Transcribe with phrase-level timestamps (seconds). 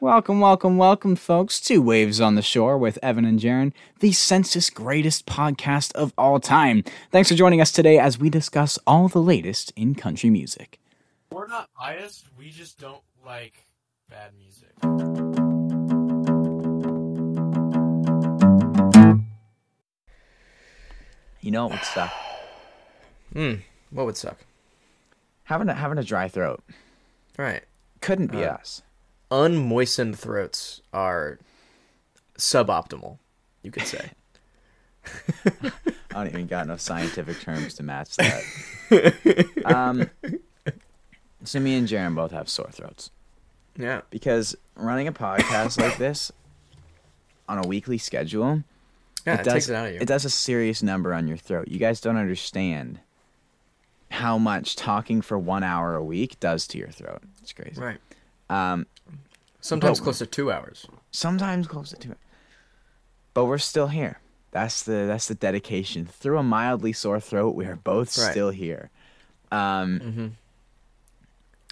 [0.00, 4.70] Welcome, welcome, welcome, folks, to Waves on the Shore with Evan and Jaron, the census
[4.70, 6.84] greatest podcast of all time.
[7.12, 10.78] Thanks for joining us today as we discuss all the latest in country music.
[11.30, 12.26] We're not biased.
[12.38, 13.66] We just don't like
[14.08, 14.70] bad music.
[21.40, 22.12] You know what would suck?
[23.32, 23.54] Hmm.
[23.90, 24.38] What would suck?
[25.44, 26.64] Having a, having a dry throat.
[27.38, 27.62] Right.
[28.00, 28.82] Couldn't be Uh, us.
[29.30, 31.38] Unmoistened throats are
[32.36, 33.18] suboptimal,
[33.62, 34.10] you could say.
[35.64, 35.70] I
[36.14, 39.46] don't even got enough scientific terms to match that.
[39.64, 40.10] um,
[41.44, 43.10] so me and Jaron both have sore throats.
[43.78, 44.00] yeah.
[44.10, 46.32] because running a podcast like this
[47.48, 48.62] on a weekly schedule
[49.26, 50.00] Yeah, it, does takes it out of you.
[50.00, 53.00] it does a serious number on your throat you guys don't understand
[54.10, 57.98] how much talking for one hour a week does to your throat it's crazy right.
[58.50, 58.86] Um
[59.62, 60.86] Sometimes close to two hours.
[61.10, 62.14] sometimes close to two.
[63.34, 64.20] but we're still here
[64.50, 68.30] that's the that's the dedication through a mildly sore throat we are both Right.
[68.32, 68.90] still here
[69.52, 70.26] um Mm-hmm.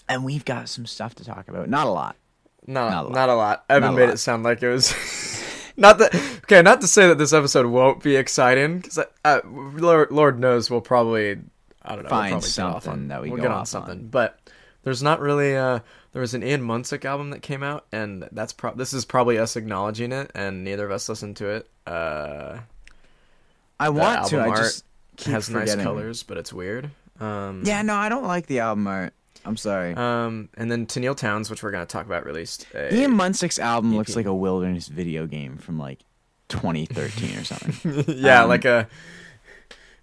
[0.09, 2.17] and we've got some stuff to talk about not a lot
[2.67, 3.29] Not, Not a not, lot.
[3.31, 3.65] a lot.
[3.71, 4.15] Evan Not made lot.
[4.15, 4.93] it sound like it was.
[5.79, 6.15] not that.
[6.45, 10.69] Okay, not to say that this episode won't be exciting, because uh, Lord, Lord knows
[10.71, 11.39] we'll probably.
[11.83, 12.11] I don't know.
[12.11, 13.65] Find we'll probably get off something on, that we we'll go get on.
[13.65, 14.39] something, but
[14.83, 15.57] there's not really.
[15.57, 15.79] Uh,
[16.13, 19.39] there was an Ian Munsick album that came out, and that's pro- this is probably
[19.39, 21.71] us acknowledging it, and neither of us listened to it.
[21.87, 22.59] Uh,
[23.81, 24.85] i want to i just
[25.25, 26.91] has nice colors, but it's weird.
[27.21, 29.13] Um, Yeah, no, I don't like the album art.
[29.45, 29.95] I'm sorry.
[29.95, 32.67] Um, and then Tenille Townes, which we're gonna talk about, released.
[32.75, 36.01] A, Ian Munsick's album looks like a wilderness video game from like
[36.49, 38.05] 2013 or something.
[38.19, 38.89] yeah, Um, like a.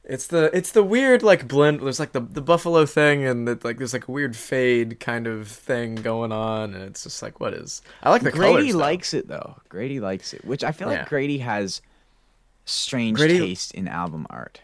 [0.07, 1.79] It's the it's the weird like blend.
[1.81, 5.25] There's like the the buffalo thing, and the, like there's like a weird fade kind
[5.25, 7.81] of thing going on, and it's just like what is?
[8.03, 8.71] I like the Grady colors.
[8.73, 8.77] though.
[8.79, 9.55] likes it though.
[9.67, 10.99] Grady likes it, which I feel Yeah.
[10.99, 11.81] like Grady has
[12.65, 14.61] strange Grady- taste in album art.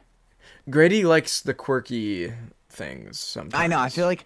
[0.70, 2.32] Grady likes the quirky
[2.70, 3.20] things.
[3.20, 3.80] Sometimes I know.
[3.80, 4.26] I feel like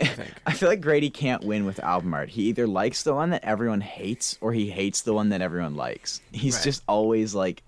[0.00, 0.26] I.
[0.46, 2.28] I feel like Grady can't win with album art.
[2.30, 5.74] He either likes the one that everyone hates or he hates the one that everyone
[5.74, 6.20] likes.
[6.32, 6.64] He's Right.
[6.64, 7.62] just always like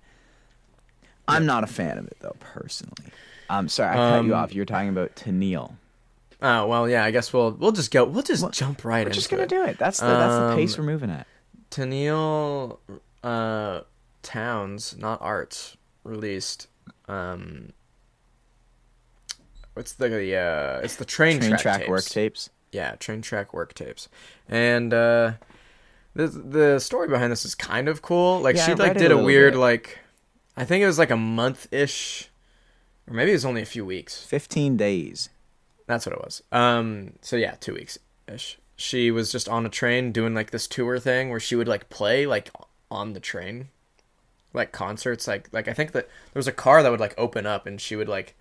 [1.28, 3.12] I'm not a fan of it though, personally.
[3.50, 4.54] I'm sorry, I cut you Um, off.
[4.54, 5.72] You were talking about Tenille.
[6.40, 7.04] Oh well, yeah.
[7.04, 8.04] I guess we'll we'll just go.
[8.04, 9.48] We'll just jump right We're into just gonna it.
[9.48, 9.78] do it.
[9.78, 11.26] That's the that's the pace Um, we're moving at.
[11.70, 12.78] Tenille
[13.22, 13.80] uh,
[14.22, 16.66] Townes, not Arts, released.
[17.08, 17.72] Um,
[19.74, 21.88] what's the the uh, it's the train, Train track, track tapes.
[21.88, 22.50] work tapes.
[22.72, 24.08] Yeah, train track work tapes,
[24.48, 25.32] and uh,
[26.14, 28.40] the the story behind this is kind of cool.
[28.40, 29.58] Like Yeah, she I like did a a, weird bit.
[29.60, 29.98] like,
[30.56, 32.30] I think it was like a month ish,
[33.08, 34.24] or maybe it was only a few weeks.
[34.24, 35.30] 15 days.
[35.86, 36.42] That's what it was.
[36.52, 37.98] Um, so yeah, two weeks
[38.28, 38.58] ish.
[38.76, 41.88] She was just on a train doing like this tour thing where she would like
[41.88, 42.50] play like
[42.90, 43.68] on the train,
[44.52, 45.26] like concerts.
[45.26, 47.80] Like like I think that there was a car that would like open up and
[47.80, 48.34] she would like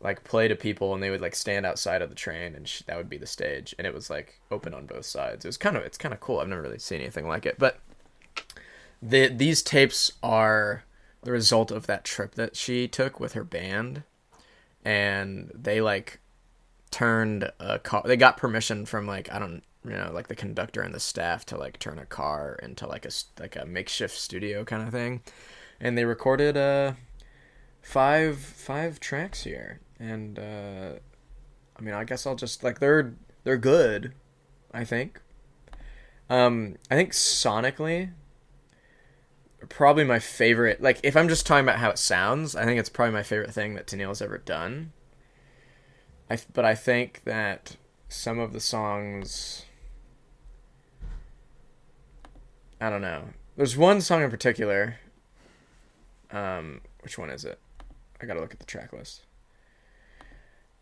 [0.00, 2.84] like play to people and they would like stand outside of the train and she,
[2.86, 5.44] that would be the stage and it was like open on both sides.
[5.44, 6.38] It was kind of it's kind of cool.
[6.38, 7.80] I've never really seen anything like it, but
[9.02, 10.84] the these tapes are
[11.26, 14.04] the result of that trip that she took with her band.
[14.84, 16.20] And they like
[16.92, 20.80] turned a car they got permission from like i don't you know like the conductor
[20.80, 23.10] and the staff to like turn a car into like a
[23.40, 25.20] like a makeshift studio kind of thing.
[25.80, 26.92] And they recorded uh
[27.82, 29.80] five five tracks here.
[29.98, 30.92] And uh
[31.76, 34.14] i mean i guess i'll just like they're they're good
[34.72, 35.20] i think.
[36.30, 38.10] Um i think sonically
[39.68, 42.88] probably my favorite like if i'm just talking about how it sounds i think it's
[42.88, 44.92] probably my favorite thing that Tenille's ever done
[46.28, 47.76] I, but I think that
[48.08, 49.64] some of the songs
[52.78, 53.30] I don't know.
[53.56, 54.96] There's one song in particular.
[56.30, 57.58] Um, which one is it?
[58.20, 59.22] I gotta look at the track list.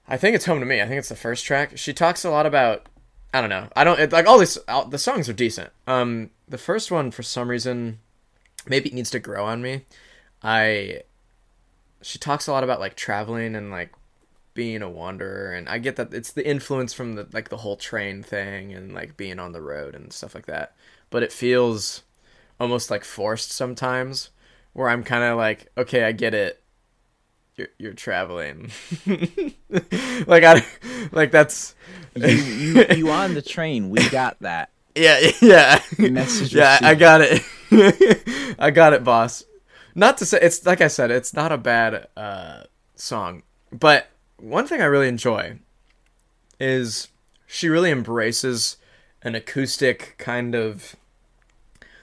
[0.08, 0.82] I think it's Home to Me.
[0.82, 1.78] I think it's the first track.
[1.78, 2.88] She talks a lot about.
[3.32, 3.68] I don't know.
[3.76, 4.56] I don't it, like all these.
[4.68, 5.70] All, the songs are decent.
[5.86, 8.00] Um, the first one for some reason,
[8.68, 9.84] maybe it needs to grow on me.
[10.42, 11.02] I.
[12.02, 13.92] She talks a lot about like traveling and like
[14.52, 17.76] being a wanderer and I get that it's the influence from the like the whole
[17.76, 20.74] train thing and like being on the road and stuff like that.
[21.10, 22.02] But it feels
[22.60, 24.30] almost like forced sometimes
[24.72, 26.62] where I'm kind of like, okay, I get it.
[27.56, 28.70] You're you're traveling.
[30.26, 30.64] like I
[31.12, 31.74] like that's
[32.14, 33.90] You, you, you on the train.
[33.90, 34.70] We got that.
[34.94, 35.80] Yeah, yeah.
[35.98, 37.42] Message yeah, I got it.
[38.58, 39.44] I got it, boss.
[39.94, 42.64] Not to say it's like I said, it's not a bad uh,
[42.96, 44.08] song, but
[44.38, 45.58] one thing I really enjoy
[46.60, 47.08] is
[47.46, 48.76] she really embraces
[49.22, 50.96] an acoustic kind of.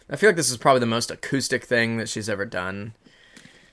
[0.09, 2.95] I feel like this is probably the most acoustic thing that she's ever done.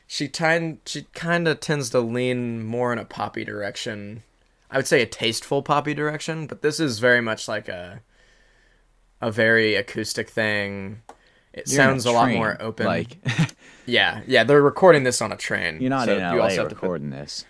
[0.06, 4.23] She kind she kind of tends to lean more in a poppy direction.
[4.71, 8.03] I would say a tasteful poppy direction, but this is very much like a
[9.20, 11.03] a very acoustic thing.
[11.53, 12.87] It You're sounds a, lot more open.
[12.87, 13.19] Like
[13.87, 15.81] yeah, yeah, they're recording this on a train.
[15.81, 17.44] you're not so in you LA also have to put- recording this.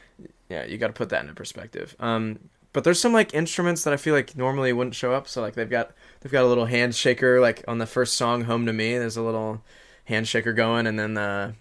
[0.49, 1.95] yeah, you got to put that into perspective.
[2.01, 2.39] Um,
[2.73, 5.27] but there's some like instruments that I feel like normally wouldn't show up.
[5.29, 8.67] So like they've got they've got a little handshaker like on the first song "Home
[8.67, 9.63] to Me." There's a little
[10.09, 11.53] handshaker going, and then uh,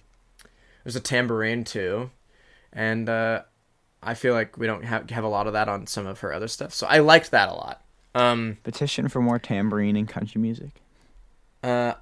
[0.83, 2.11] there's a tambourine too,
[2.71, 3.41] and uh,
[4.03, 6.33] I feel like we don't have have a lot of that on some of her
[6.33, 6.73] other stuff.
[6.73, 7.81] So I liked that a lot.
[8.17, 10.71] Um, Petition for more tambourine in country music.
[11.63, 11.93] uh,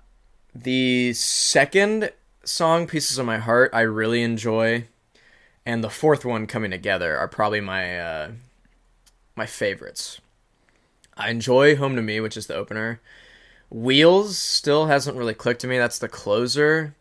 [0.54, 2.12] the second
[2.44, 4.88] song, "Pieces of My Heart," I really enjoy,
[5.66, 8.32] and the fourth one, "Coming Together," are probably my uh,
[9.36, 10.22] my favorites.
[11.18, 13.02] I enjoy "Home to Me," which is the opener.
[13.70, 15.78] "Wheels" still hasn't really clicked to me.
[15.78, 16.96] That's the closer.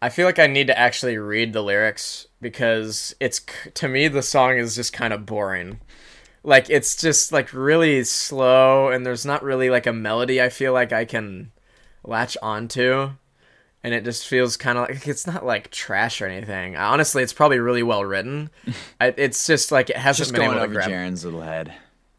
[0.00, 3.40] I feel like I need to actually read the lyrics because it's
[3.74, 5.80] to me the song is just kind of boring.
[6.42, 10.72] Like it's just like really slow and there's not really like a melody I feel
[10.72, 11.50] like I can
[12.04, 13.10] latch onto
[13.84, 16.76] and it just feels kind of like it's not like trash or anything.
[16.76, 18.50] Honestly, it's probably really well written.
[19.00, 20.88] I, it's just like it hasn't Just been going able to over grab.
[20.88, 21.72] Jaron's little head.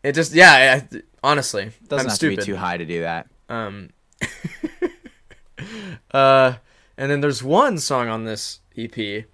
[0.03, 2.39] It just yeah, I, honestly, Doesn't I'm have stupid.
[2.39, 3.27] to be too high to do that.
[3.49, 3.89] Um,
[6.11, 6.53] uh,
[6.97, 9.25] and then there's one song on this EP.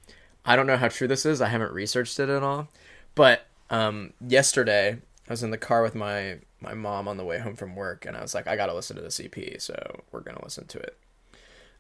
[0.45, 1.41] I don't know how true this is.
[1.41, 2.69] I haven't researched it at all.
[3.13, 4.97] But um, yesterday
[5.27, 8.06] I was in the car with my my mom on the way home from work,
[8.06, 10.79] and I was like, I gotta listen to this EP, so we're gonna listen to
[10.79, 10.97] it.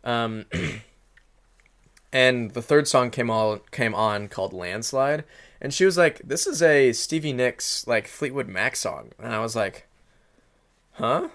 [0.03, 0.45] Um,
[2.13, 5.23] and the third song came all came on called Landslide,
[5.61, 9.39] and she was like, "This is a Stevie Nicks like Fleetwood Mac song," and I
[9.39, 9.87] was like,
[10.93, 11.29] "Huh?"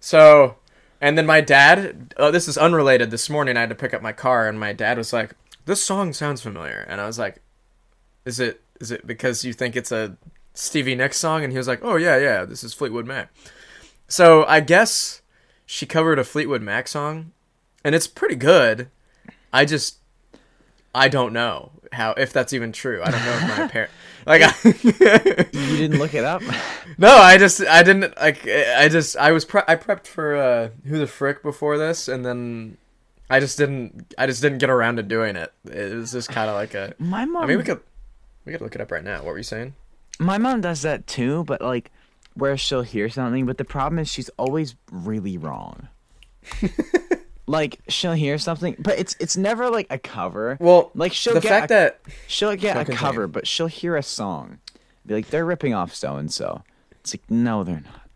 [0.00, 0.56] So,
[1.00, 3.10] and then my dad, oh, this is unrelated.
[3.10, 5.34] This morning I had to pick up my car, and my dad was like,
[5.64, 7.40] "This song sounds familiar," and I was like,
[8.24, 8.62] "Is it?
[8.80, 10.16] Is it because you think it's a
[10.54, 13.32] Stevie Nicks song?" And he was like, "Oh yeah, yeah, this is Fleetwood Mac."
[14.08, 15.22] So I guess
[15.66, 17.32] she covered a Fleetwood Mac song,
[17.84, 18.88] and it's pretty good.
[19.52, 19.98] I just,
[20.94, 23.00] I don't know how if that's even true.
[23.04, 23.90] I don't know if my parent
[24.26, 24.42] like.
[24.42, 26.42] I, You didn't look it up.
[26.98, 30.68] no, I just I didn't like I just I was pre- I prepped for uh
[30.86, 32.76] who the frick before this and then
[33.28, 35.52] I just didn't I just didn't get around to doing it.
[35.64, 37.44] It was just kind of like a My mom.
[37.44, 37.80] I mean we could
[38.44, 39.18] we could look it up right now.
[39.18, 39.74] What were you saying?
[40.18, 41.90] My mom does that too, but like
[42.34, 45.88] where she'll hear something, but the problem is she's always really wrong.
[47.46, 50.56] like she'll hear something, but it's it's never like a cover.
[50.60, 53.96] Well, like she'll the get fact a, that she'll get a cover, but she'll hear
[53.96, 54.58] a song,
[55.06, 56.62] be like they're ripping off so and so.
[57.00, 58.08] It's like no, they're not,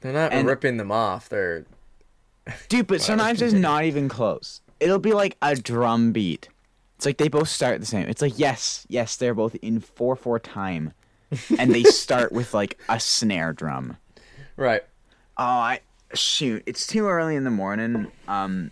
[0.00, 1.28] they're not and- ripping them off.
[1.28, 1.66] They're
[2.68, 2.86] dude.
[2.86, 4.60] But sometimes it's not even close.
[4.78, 6.48] It'll be like a drum beat.
[7.00, 8.06] It's like they both start the same.
[8.10, 10.92] It's like yes, yes, they're both in four four time,
[11.58, 13.96] and they start with like a snare drum.
[14.58, 14.82] right.
[15.38, 15.80] Oh, I
[16.12, 16.62] shoot!
[16.66, 18.12] It's too early in the morning.
[18.28, 18.70] Um,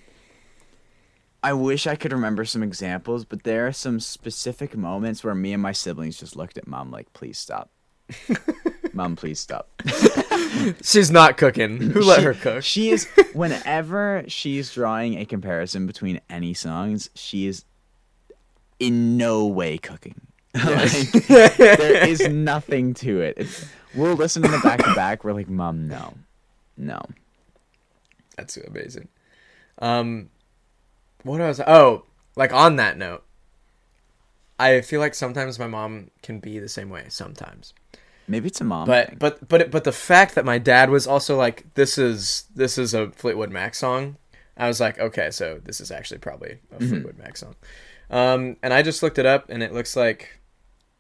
[1.42, 5.54] I wish I could remember some examples, but there are some specific moments where me
[5.54, 7.70] and my siblings just looked at mom like, "Please stop,
[8.92, 9.70] mom, please stop."
[10.82, 11.78] She's not cooking.
[11.78, 12.62] Who let She- her cook?
[12.62, 13.06] She is.
[13.32, 17.64] Whenever she's drawing a comparison between any songs, she is
[18.80, 20.20] in no way cooking.
[20.54, 23.34] like, there is nothing to it.
[23.36, 25.24] It's, we'll listen to the back to back.
[25.24, 26.14] We're like, mom, no,
[26.76, 27.00] no.
[28.36, 29.08] That's amazing.
[29.80, 30.30] Um,
[31.22, 32.04] what was oh
[32.36, 33.24] like on that note,
[34.58, 37.74] I feel like sometimes my mom can be the same way sometimes.
[38.26, 38.86] Maybe it's a mom.
[38.86, 39.16] but thing.
[39.18, 42.94] but but but the fact that my dad was also like this is this is
[42.94, 44.16] a Fleetwood Mac song,
[44.56, 47.54] I was like okay, so this is actually probably a Fleetwood Mac song.
[48.10, 50.38] Um, and I just looked it up, and it looks like,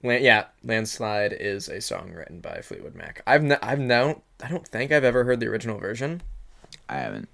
[0.02, 3.22] yeah, "Landslide" is a song written by Fleetwood Mac.
[3.26, 6.22] I've n- I've no I don't think I've ever heard the original version,
[6.88, 7.28] I haven't.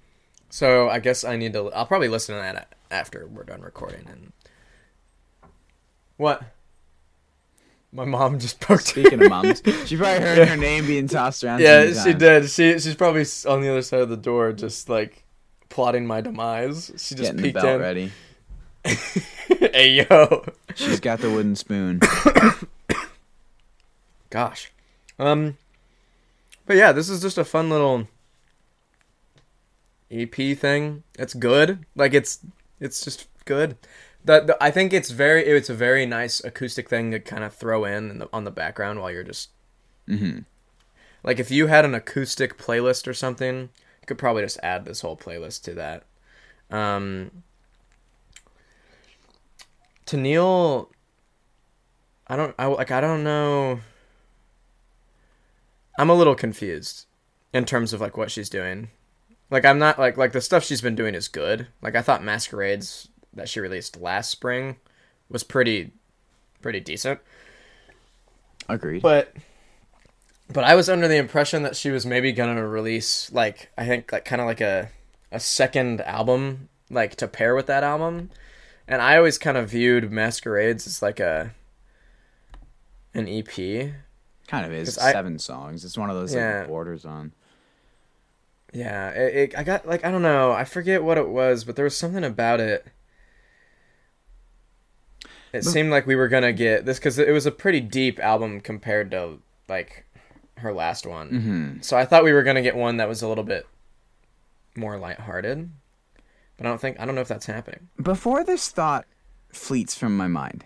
[0.49, 1.71] so I guess I need to.
[1.73, 4.05] I'll probably listen to that after we're done recording.
[4.09, 4.31] And
[6.17, 6.41] what?
[7.91, 8.85] My mom just poked.
[8.87, 11.61] Speaking of moms, she probably heard her name being tossed around.
[11.61, 12.15] Yeah, she times.
[12.19, 12.49] did.
[12.49, 15.23] She she's probably on the other side of the door, just like
[15.69, 16.87] plotting my demise.
[16.97, 17.79] She just Getting peeked in.
[17.79, 18.11] ready.
[19.73, 22.01] hey yo, She's got the wooden spoon.
[24.29, 24.71] gosh,
[25.17, 25.57] um,
[26.65, 28.07] but yeah, this is just a fun little
[30.11, 31.03] EP thing.
[31.17, 31.85] It's good.
[31.95, 32.39] Like it's
[32.79, 33.77] it's just good.
[34.23, 37.53] The, the I think it's very it's a very nice acoustic thing to kind of
[37.53, 39.49] throw in, in the, on the background while you're just
[40.07, 40.39] mm-hmm.
[41.23, 45.01] Like if you had an acoustic playlist or something, you could probably just add this
[45.01, 46.03] whole playlist to that.
[46.69, 47.43] Um,
[50.05, 50.87] Tenille,
[52.27, 53.79] I don't I like I don't know.
[55.97, 57.05] I'm a little confused
[57.53, 58.89] in terms of like what she's doing.
[59.49, 61.67] Like I'm not like like the stuff she's been doing is good.
[61.81, 64.77] Like I thought Masquerades that she released last spring
[65.29, 65.91] was pretty
[66.61, 67.19] pretty decent.
[68.67, 69.01] Agreed.
[69.01, 69.33] But
[70.51, 74.11] but I was under the impression that she was maybe gonna release like I think
[74.11, 74.89] like kind of like a
[75.31, 78.31] a second album like to pair with that album.
[78.87, 81.51] And I always kind of viewed Masquerades as like a
[83.13, 83.93] an EP.
[84.47, 85.83] kind of is 'cause I- seven songs.
[85.83, 86.59] It's one of those Yeah.
[86.59, 87.31] like borders on.
[88.73, 91.75] Yeah, it, it, I got like I don't know, I forget what it was, but
[91.75, 92.85] there was something about it.
[95.53, 98.19] It But- seemed like we were gonna get this because it was a pretty deep
[98.19, 100.05] album compared to like
[100.57, 101.29] her last one.
[101.31, 101.81] Mm-hmm.
[101.81, 103.65] So I thought we were gonna get one that was a little bit
[104.75, 105.69] more lighthearted,
[106.57, 107.87] but I don't think I don't know if that's happening.
[108.01, 109.05] Before this thought
[109.49, 110.65] fleets from my mind,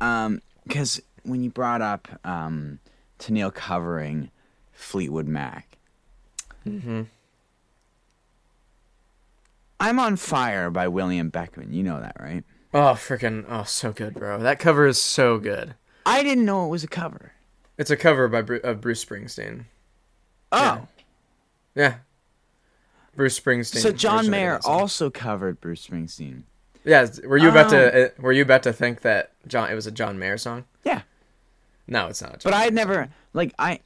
[0.00, 2.78] um, because when you brought up um,
[3.18, 4.30] Tenille covering
[4.72, 5.68] Fleetwood Mac,
[6.66, 7.02] Mm-hmm.
[9.78, 11.72] I'm on Fire by William Beckmann.
[11.72, 12.44] You know that, right?
[12.74, 14.38] Oh freaking oh so good, bro!
[14.40, 15.74] That cover is so good.
[16.04, 17.32] I didn't know it was a cover.
[17.78, 19.64] It's a cover by Bru- of Bruce Springsteen.
[20.52, 20.80] Oh, Yeah.
[21.74, 21.94] Yeah,
[23.16, 23.78] Bruce Springsteen.
[23.78, 24.80] so John Mayer did that song.
[24.80, 26.42] also covered Bruce Springsteen.
[26.84, 27.70] Yeah, were you about Oh.
[27.70, 30.64] to uh, were you about to think that John it was a John Mayer song?
[30.84, 31.02] Yeah,
[31.88, 32.42] No, it's not.
[32.44, 33.80] But I had never like I,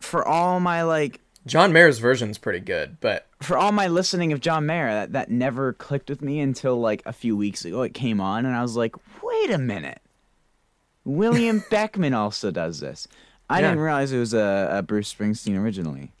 [0.00, 1.20] for all my like.
[1.46, 5.30] John Mayer's version's pretty good, but for all my listening of John Mayer, that, that
[5.30, 7.82] never clicked with me until like a few weeks ago.
[7.82, 10.00] It came on, and I was like, wait a minute.
[11.04, 13.08] William Beckmann also does this.
[13.48, 13.68] I Yeah.
[13.68, 16.12] didn't realize it was a, a Bruce Springsteen originally.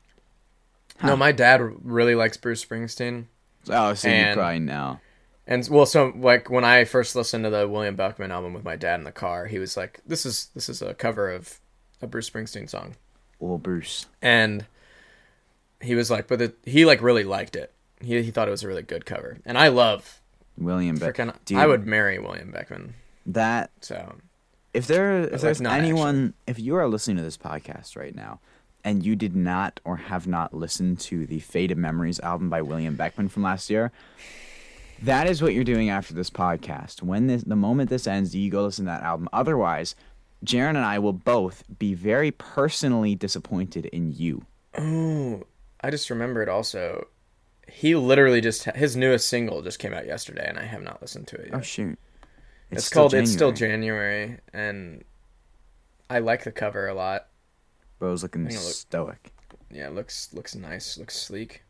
[1.02, 3.26] No, my dad really likes Bruce Springsteen.
[3.70, 5.00] Oh, so you And- probably know.
[5.46, 8.76] And well, so like when I first listened to the William Beckmann album with my
[8.76, 11.58] dad in the car, he was like, "This is this is a cover of
[12.02, 12.96] a Bruce Springsteen song,"
[13.38, 14.04] Well, Bruce.
[14.20, 14.66] and
[15.80, 17.72] he was like, "But it, he like really liked it.
[18.02, 20.20] He he thought it was a really good cover." And I love
[20.58, 21.34] William Beckmann.
[21.56, 22.90] I would marry William Beckmann.
[23.24, 24.16] That So
[24.74, 28.40] if there if there's not anyone if you are listening to this podcast right now
[28.88, 32.96] and you did not or have not listened to the Faded Memories album by William
[32.96, 33.92] Beckmann from last year,
[35.02, 37.02] that is what you're doing after this podcast.
[37.02, 39.28] When this the moment this ends, you go listen to that album.
[39.30, 39.94] Otherwise,
[40.42, 44.46] Jaron and I will both be very personally disappointed in you.
[44.78, 45.42] Oh,
[45.82, 47.08] I just remembered also.
[47.70, 51.28] He literally just his newest single just came out yesterday, and I have not listened
[51.28, 51.56] to it yet.
[51.56, 51.98] Oh shoot.
[52.70, 53.52] it's still called "It's Still.
[53.52, 55.04] January," and
[56.08, 57.26] I like the cover a lot.
[57.98, 59.32] Bro's looking look- stoic.
[59.70, 61.62] Yeah, looks looks nice, looks sleek,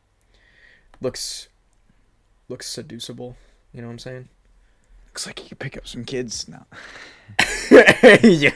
[1.01, 1.49] looks
[2.49, 3.37] looks seducible.
[3.73, 4.29] You know what I'm saying?
[5.07, 6.67] Looks like he could pick up some kids now.
[8.23, 8.51] Yo,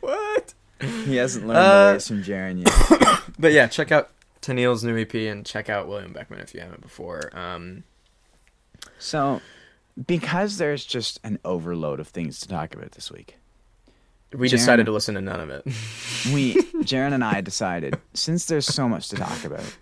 [0.00, 0.54] what?
[0.80, 3.20] He hasn't learned Uh, the from Jaron yet.
[3.38, 4.10] But yeah, check out
[4.42, 7.30] Tenille's new EP and check out William Beckmann if you haven't before.
[7.36, 7.84] Um,
[8.98, 9.40] So,
[10.06, 13.38] because there's just an overload of things to talk about this week,
[14.32, 15.64] we Jaron- decided to listen to none of it.
[16.32, 19.76] we, Jaron and I decided, since there's so much to talk about,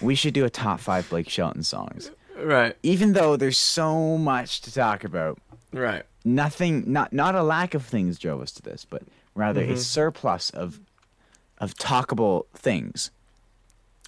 [0.00, 2.10] we should do a top five Blake Shelton songs.
[2.36, 5.38] right, Even though there's so much to talk about,
[5.72, 6.04] right.
[6.24, 9.02] nothing, not not a lack of things drove us to this, but
[9.34, 9.76] rather a mm-hmm.
[9.76, 10.80] surplus of
[11.58, 13.10] of talkable things.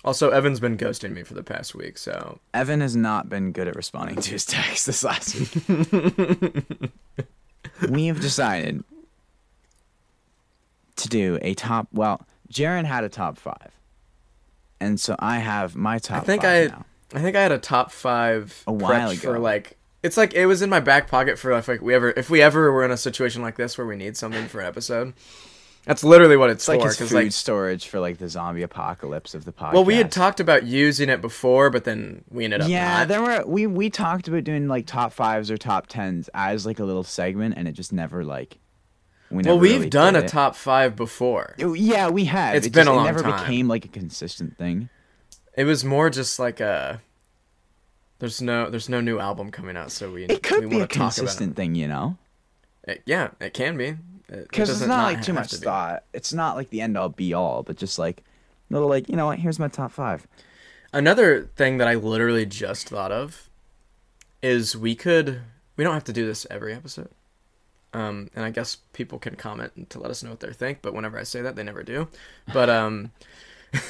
[0.03, 3.69] Also, Evan's been ghosting me for the past week, so Evan has not been good
[3.69, 6.93] at responding to his texts this last week.
[7.91, 8.83] we have decided
[10.97, 11.89] to do a top.
[11.93, 13.71] Well, Jaron had a top five,
[14.81, 16.23] and so I have my top.
[16.23, 16.85] I think five I, now.
[17.15, 19.41] I think I had a top five A while prepped for ago.
[19.41, 19.77] like.
[20.03, 22.41] It's like it was in my back pocket for if like we ever if we
[22.41, 25.13] ever were in a situation like this where we need something for an episode.
[25.85, 29.35] That's literally what it's, It's like 'cause, food like, storage for like the zombie apocalypse
[29.35, 29.73] of the podcast.
[29.75, 33.09] well, we had talked about using it before, but then we ended up Yeah, not.
[33.09, 36.79] there were we we talked about doing like top fives or top tens as like
[36.79, 38.59] a little segment, and it just never like.
[39.31, 40.29] We well, we've really done a it.
[40.29, 41.55] top five before.
[41.61, 42.57] Oh, yeah, we have.
[42.57, 43.15] It's It been just- a long time.
[43.15, 43.41] It never time.
[43.45, 44.89] became like a consistent thing.
[45.57, 47.01] It was more just like a.
[48.19, 50.85] There's no there's no new album coming out, so we It could we be wanna
[50.85, 52.19] a talk about consistent thing, you know,
[52.87, 52.91] It.
[52.91, 53.87] It- yeah, it can be.
[53.87, 53.97] It-
[54.29, 56.05] it because it's doesn't not like too much to thought.
[56.13, 58.23] It's not like the end all be all, but just like
[58.69, 59.39] little like you know what?
[59.39, 60.27] Here's my top five.
[60.93, 63.49] Another thing that I literally just thought of
[64.43, 65.41] is we could
[65.77, 67.11] we don't have to do this every episode.
[67.93, 70.95] Um, and I guess people can comment to let us know what they think, but
[70.95, 72.07] whenever I say that, they never do.
[72.53, 73.11] But um,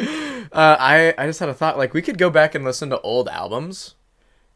[0.00, 3.00] uh, I I just had a thought like we could go back and listen to
[3.00, 3.94] old albums,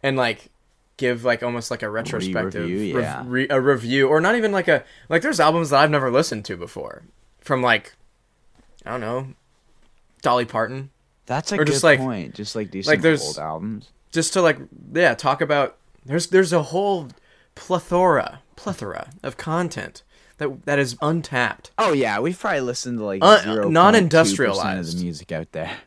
[0.02, 0.50] and like
[0.96, 3.22] give like almost like a retrospective Re-review, yeah.
[3.26, 6.44] re- a review, or not even like a like there's albums that I've never listened
[6.46, 7.02] to before
[7.40, 7.94] from like
[8.84, 9.28] I don't know
[10.22, 10.90] Dolly Parton
[11.26, 12.34] That's a Or good just, like- point.
[12.34, 13.90] Just like do like, there's- old albums.
[14.10, 14.58] just to like
[14.92, 17.08] yeah talk about there's there's a whole
[17.56, 20.02] plethora plethora of content
[20.38, 24.90] that that is untapped Oh yeah, we've probably listened to like Uh, zero non-industrialized.
[24.94, 25.78] of the music out there.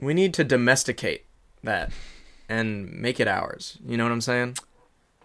[0.00, 1.24] we need to domesticate
[1.64, 1.90] that
[2.48, 4.56] and make it ours you know what i'm saying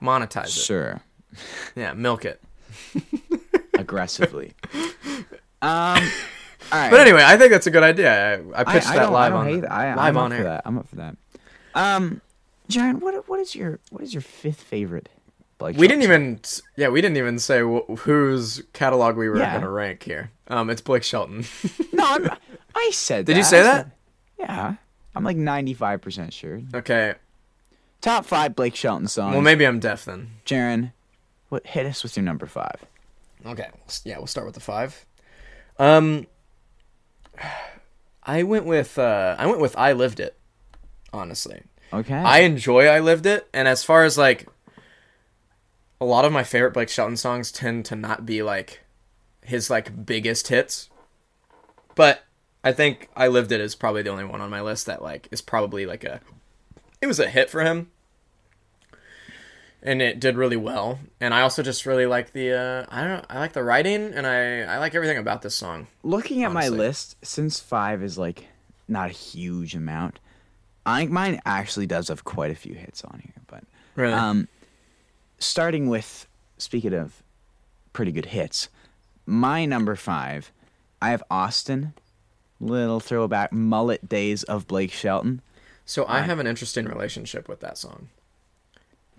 [0.01, 1.01] monetize it Sure,
[1.75, 2.41] yeah milk it
[3.73, 4.53] aggressively.
[5.61, 6.03] um,
[6.71, 6.91] all right.
[6.91, 9.33] but anyway i think that's a good idea i, I pitched I, I that live
[9.33, 9.47] on.
[9.47, 10.61] I, live I'm on up air for that.
[10.65, 11.17] I'm up for that.
[11.75, 12.21] Um,
[12.69, 15.09] Jaron, what what is your what is your fifth favorite?
[15.57, 16.39] Blake we didn't even
[16.75, 19.53] yeah we didn't even say wh- whose catalog we were Yeah.
[19.53, 21.45] gonna rank here um it's blake shelton
[21.93, 22.29] No, I'm,
[22.75, 23.25] I said.
[23.25, 23.37] Did that.
[23.39, 23.85] you say that?
[23.85, 23.91] said-
[24.39, 24.75] yeah,
[25.15, 26.61] I'm like 95 percent sure.
[26.73, 27.15] okay
[28.01, 29.33] Top five Blake Shelton songs.
[29.33, 30.91] well maybe i'm deaf then Jaron,
[31.49, 32.85] what hit us with your number five?
[33.45, 33.67] Okay,
[34.03, 35.05] yeah, we'll start with the five.
[35.79, 36.27] Um,
[38.23, 40.37] I went with uh, I went with I lived it.
[41.13, 41.61] Honestly,
[41.93, 42.13] Okay.
[42.15, 44.47] I enjoy I lived it, and as far as like,
[45.99, 48.81] a lot of my favorite Blake Shelton songs tend to not be like
[49.41, 50.89] his like biggest hits,
[51.95, 52.23] but
[52.63, 55.27] I think I lived it is probably the only one on my list that like
[55.31, 56.21] is probably like a,
[57.01, 57.91] it was a hit for him.
[59.81, 63.17] And it did really well, and I also just really like the uh, I don't
[63.17, 65.87] know, I like the writing, and I I like everything about this song.
[66.03, 66.71] Looking at honestly.
[66.71, 68.47] my list, since five is like
[68.87, 70.19] not a huge amount,
[70.83, 73.43] I think mine actually does have quite a few hits on here.
[73.45, 73.63] But
[73.95, 74.47] Really, um,
[75.39, 76.27] starting with
[76.57, 77.21] speaking of
[77.93, 78.69] pretty good hits,
[79.25, 80.51] my number five,
[81.01, 81.93] I have Austin.
[82.59, 85.41] Little throwback, mullet days of Blake Shelton.
[85.85, 88.09] So I uh, have an interesting relationship with that song.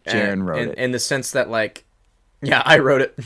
[0.07, 0.79] Jaron And- wrote in, it.
[0.79, 1.85] in the sense that like,
[2.43, 3.19] yeah, I wrote it.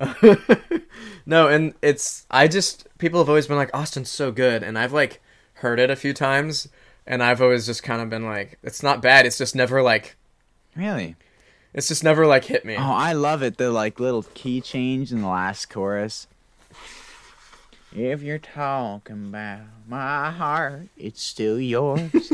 [1.26, 4.92] no, and it's I just people have always been like Austin's so good, and I've
[4.92, 5.20] like
[5.54, 6.68] heard it a few times,
[7.06, 9.24] and I've always just kind of been like, it's not bad.
[9.26, 10.16] It's just never like
[10.76, 11.16] Really?
[11.74, 12.76] It's just never like hit me.
[12.76, 13.58] Oh, I love it.
[13.58, 16.26] The like little key change in the last chorus.
[17.96, 22.10] If you're talking about my heart, it's still yours.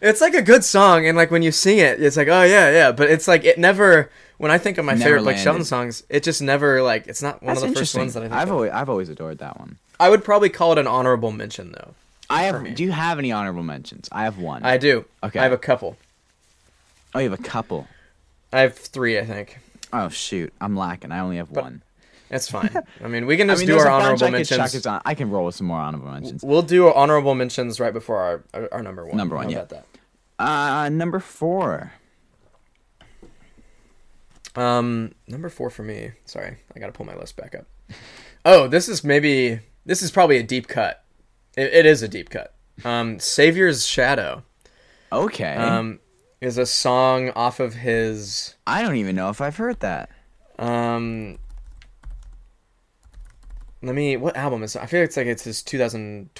[0.00, 2.70] It's like a good song, and like when you sing it, it's like oh yeah
[2.70, 4.10] yeah, but it's like it never.
[4.38, 5.42] When I think of my Never favorite Blake landed.
[5.42, 8.22] Shelton songs, it just never like it's not one That's of the first ones that
[8.22, 8.54] I think I've of.
[8.54, 9.78] always I've always adored that one.
[9.98, 11.94] I would probably call it an honorable mention though.
[12.30, 12.74] I have.
[12.76, 14.08] Do you have any honorable mentions?
[14.12, 14.62] I have one.
[14.62, 15.04] I do.
[15.24, 15.40] Okay.
[15.40, 15.96] I have a couple.
[17.14, 17.86] Oh, you have a couple.
[18.52, 19.58] I have three, I think.
[19.92, 21.12] Oh shoot, I'm lacking.
[21.12, 21.82] I only have one.
[22.28, 22.70] That's fine.
[23.02, 24.86] I mean, we can I just mean, do our honorable I mentions.
[24.86, 26.42] on- I can roll with some more honorable mentions.
[26.42, 29.16] We'll do honorable mentions right before our our, our number one.
[29.16, 29.56] Number one, How yeah.
[29.58, 29.84] about that?
[30.38, 31.92] Uh, number four.
[34.56, 36.12] Um, number four for me.
[36.24, 37.66] Sorry, I gotta pull my list back up.
[38.44, 41.04] Oh, this is maybe this is probably a deep cut.
[41.56, 42.54] It, it is a deep cut.
[42.84, 44.42] Um, Savior's Shadow.
[45.12, 45.54] Okay.
[45.54, 46.00] Um,
[46.40, 50.10] is a song off of his I don't even know if I've heard that.
[50.58, 51.38] Um,
[53.82, 54.16] let me.
[54.16, 54.74] What album is?
[54.76, 56.30] I feel like it's like it's his 2000.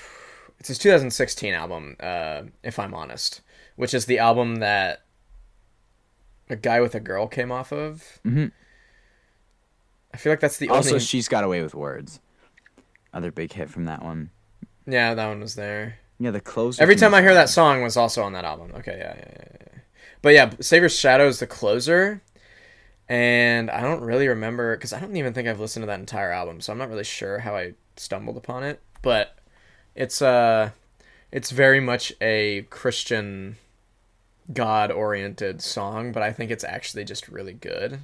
[0.58, 1.96] It's his 2016 album.
[2.00, 3.42] Uh, if I'm honest,
[3.76, 5.02] which is the album that
[6.50, 8.18] a guy with a girl came off of.
[8.26, 8.50] Mhm.
[10.12, 11.00] I feel like that's the Also, only.
[11.00, 12.18] she's got away with words.
[13.14, 14.30] Other big hit from that one.
[14.86, 15.98] yeah, that one was there.
[16.18, 16.82] Yeah, the closer.
[16.82, 17.76] Every time I hear that song.
[17.76, 18.72] song was also on that album.
[18.74, 19.77] Okay, yeah, yeah, yeah, yeah.
[20.22, 22.22] But yeah, Savior's Shadow is the closer,
[23.08, 26.32] and I don't really remember because I don't even think I've listened to that entire
[26.32, 28.80] album, so I'm not really sure how I stumbled upon it.
[29.02, 29.36] But
[29.94, 30.70] it's uh,
[31.30, 33.56] it's very much a Christian,
[34.52, 38.00] God-oriented song, but I think it's actually just really good.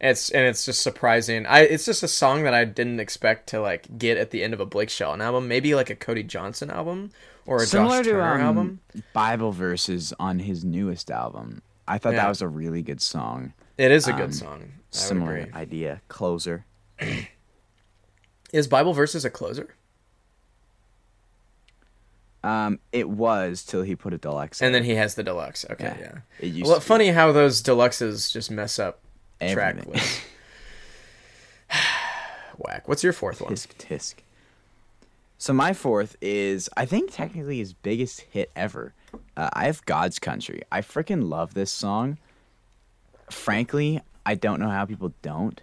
[0.00, 1.46] It's and it's just surprising.
[1.46, 4.54] I it's just a song that I didn't expect to like get at the end
[4.54, 7.10] of a Blake Shelton album, maybe like a Cody Johnson album
[7.48, 8.80] or a Similar Josh to Turner um, album.
[9.12, 11.62] Bible verses on his newest album.
[11.88, 12.22] I thought Yeah.
[12.24, 13.54] that was a really good song.
[13.78, 14.62] It is a um, good song.
[14.62, 15.52] I Similar agree.
[15.54, 16.00] idea.
[16.08, 16.66] Closer.
[18.52, 19.74] Is Bible verses a closer?
[22.44, 24.60] Um, it was till he put a deluxe.
[24.62, 24.72] And out.
[24.78, 25.64] then he has the deluxe.
[25.70, 25.96] Okay, Yeah.
[26.00, 26.18] yeah.
[26.40, 29.00] it used Well, to be funny how those deluxes just mess up
[29.40, 29.92] track everything.
[29.92, 30.20] lists.
[32.58, 32.88] Whack.
[32.88, 33.52] What's your fourth one?
[33.52, 34.14] tisk tisk.
[35.38, 38.92] So my fourth is I think technically his biggest hit ever.
[39.36, 40.62] Uh, I have God's Country.
[40.72, 42.18] I freaking love this song.
[43.30, 45.60] frankly, I don't know how people don't.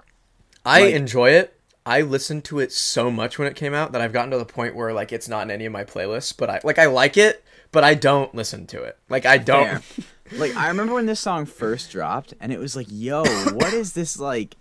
[0.64, 1.52] I Like- enjoy it.
[1.88, 4.46] I listened to it so much when it came out that I've gotten to the
[4.46, 7.16] point where like it's not in any of my playlists, but I like I like
[7.18, 8.98] it, but I don't listen to it.
[9.10, 9.84] Like I don't.
[10.32, 13.94] Like I remember when this song first dropped, and it was like, "Yo, what is
[13.94, 14.56] this like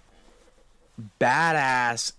[1.18, 2.12] badass,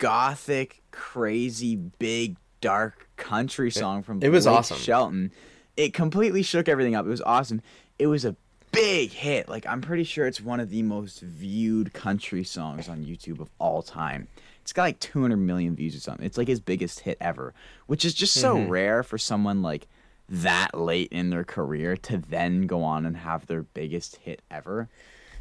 [0.00, 4.78] gothic, crazy, big, dark country song from it was Blake awesome.
[4.78, 5.30] Shelton?"
[5.76, 7.06] It completely shook everything up.
[7.06, 7.62] It was awesome.
[7.98, 8.34] It was a
[8.72, 9.48] big hit.
[9.48, 13.48] Like I'm pretty sure it's one of the most viewed country songs on YouTube of
[13.58, 14.26] all time.
[14.62, 16.24] It's got like 200 million views or something.
[16.26, 17.54] It's like his biggest hit ever,
[17.86, 18.70] which is just so Mm-hmm.
[18.70, 19.86] rare for someone like
[20.28, 24.88] that late in their career to then go on and have their biggest hit ever.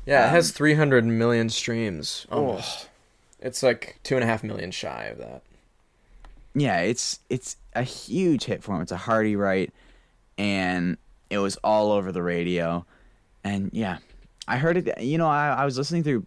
[0.06, 2.88] Yeah, it Um, has 300 million streams almost.
[3.41, 5.43] It's like two and a half million shy of that.
[6.56, 8.82] Yeah, it's it's a huge hit for him.
[8.82, 9.71] It's a hearty right,
[10.38, 10.97] and
[11.30, 12.86] it was all over the radio.
[13.43, 13.99] And yeah,
[14.47, 15.02] I heard it.
[15.02, 16.25] You know, I, I was listening through.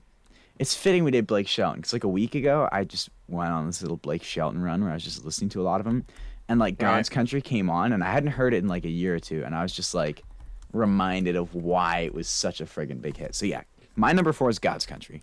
[0.59, 3.67] It's fitting we did Blake Shelton because like a week ago, I just went on
[3.67, 6.05] this little Blake Shelton run where I was just listening to a lot of them,
[6.49, 7.15] and like God's Right.
[7.15, 9.55] Country came on, and I hadn't heard it in like a year or two, and
[9.55, 10.23] I was just like
[10.73, 13.35] reminded of why it was such a friggin' big hit.
[13.35, 13.63] So yeah,
[13.97, 15.23] my number four is God's Country.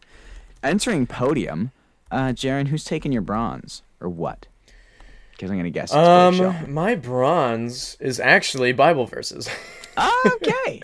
[0.62, 1.72] Entering podium,
[2.12, 4.48] uh, Jaron, who's taking your bronze or what?
[5.32, 5.92] Because I'm gonna guess.
[5.92, 9.50] It's Um, my bronze is actually Bible verses.
[10.26, 10.82] okay.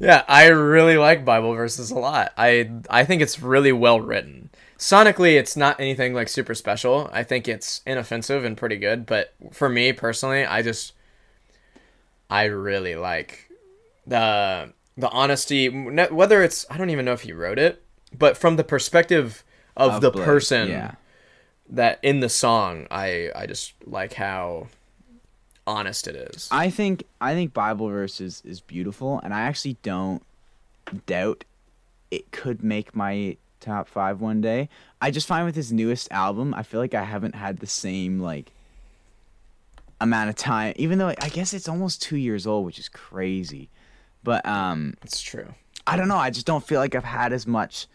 [0.00, 2.32] yeah, I really like Bible verses a lot.
[2.36, 4.50] I I think it's really well written.
[4.78, 7.08] Sonically, it's not anything like super special.
[7.12, 9.06] I think it's inoffensive and pretty good.
[9.06, 10.94] But for me personally, I just
[12.30, 13.50] I really like
[14.06, 15.68] the the honesty.
[15.68, 17.82] Whether it's I don't even know if he wrote it,
[18.16, 19.44] but from the perspective
[19.76, 20.94] of, Of the Blake, person yeah.
[21.70, 24.68] that in the song, I I just like how
[25.66, 26.48] honest it is.
[26.50, 30.22] I think I think Bible verses is beautiful, and I actually don't
[31.06, 31.44] doubt
[32.10, 34.68] it could make my top five one day.
[35.00, 38.20] I just find with his newest album, I feel like I haven't had the same
[38.20, 38.52] like
[40.00, 43.70] amount of time, even though I guess it's almost two years old, which is crazy.
[44.24, 45.54] But um, it's true.
[45.86, 46.16] I don't know.
[46.16, 47.86] I just don't feel like I've had as much.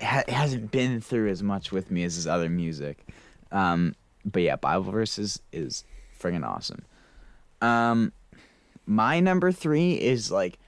[0.00, 2.98] It, ha- hasn't been through as much with me as his other music.
[3.52, 5.84] Um, but yeah, Bible verses is
[6.20, 6.82] friggin' awesome.
[7.62, 8.12] Um,
[8.86, 10.58] my number three is like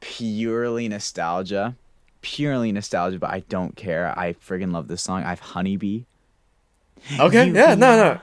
[0.00, 1.74] purely nostalgia,
[2.22, 3.18] purely nostalgia.
[3.18, 4.16] But I don't care.
[4.18, 5.22] I friggin' love this song.
[5.24, 6.02] I have Honeybee.
[7.20, 8.20] Okay, You yeah, no, no.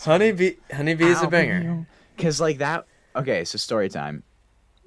[0.00, 1.86] Honeybee, Honeybee is a banger.
[2.18, 2.84] Cause like that.
[3.14, 4.22] Okay, so story time.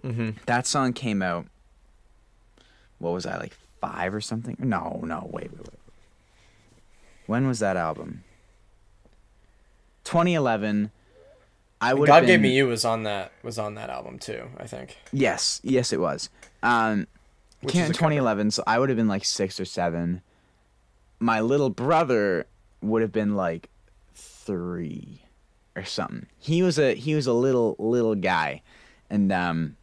[0.02, 1.46] hmm That song came out.
[3.00, 4.56] What was I like five or something?
[4.60, 5.80] No, no, wait, wait, wait.
[7.26, 8.24] When was that album?
[10.06, 10.92] 2011.
[11.80, 12.08] I would.
[12.08, 14.50] God gave me you was on that was on that album too.
[14.58, 14.98] I think.
[15.12, 16.30] Yes, yes, it was.
[16.62, 17.08] Um,
[17.62, 18.12] Which came in a cover.
[18.12, 20.22] 2011, so I would have been like six or seven.
[21.20, 22.46] My little brother
[22.82, 23.70] would have been like
[24.14, 25.24] three
[25.76, 26.28] or something.
[26.38, 28.62] He was a he was a little little guy,
[29.10, 29.78] and um,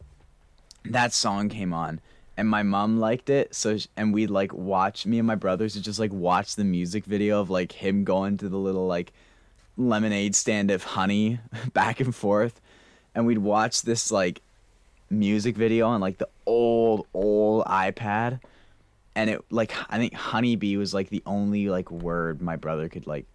[0.84, 2.00] that song came on,
[2.38, 3.52] and my mom liked it.
[3.54, 7.04] So and we'd like watch me and my brothers would just like watch the music
[7.04, 9.12] video of like him going to the little like
[9.76, 11.40] lemonade stand of honey
[11.74, 12.60] back and forth,
[13.14, 14.40] and we'd watch this like
[15.10, 18.40] music video on like the old old iPad
[19.16, 23.06] and it like I think honeybee was like the only like word my brother could
[23.06, 23.26] like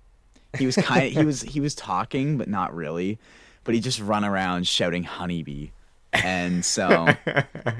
[0.57, 3.17] he was kind of he was he was talking but not really
[3.63, 5.69] but he just run around shouting honeybee
[6.13, 7.06] and so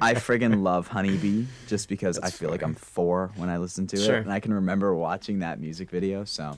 [0.02, 2.62] I friggin' love honeybee just because I That's feel like.
[2.64, 4.16] I'm 4 when I listen to Sure.
[4.18, 6.58] it and I can remember watching that music video so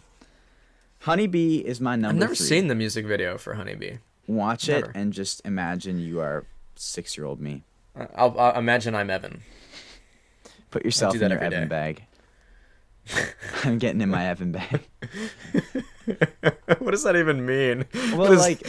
[1.01, 2.45] honeybee is my number I've never three.
[2.47, 3.97] seen the music video for Honeybee.
[4.27, 4.87] watch never.
[4.87, 6.45] it and just imagine you are
[6.77, 7.63] 6-year-old me
[7.99, 9.41] Uh, I'll, I'll imagine I'm Evan.
[10.71, 11.67] Put yourself in your Evan day.
[11.67, 12.03] bag.
[13.63, 14.81] I'm getting in my Evan bag.
[16.79, 17.85] what does that even mean?
[18.15, 18.65] Well, is- like,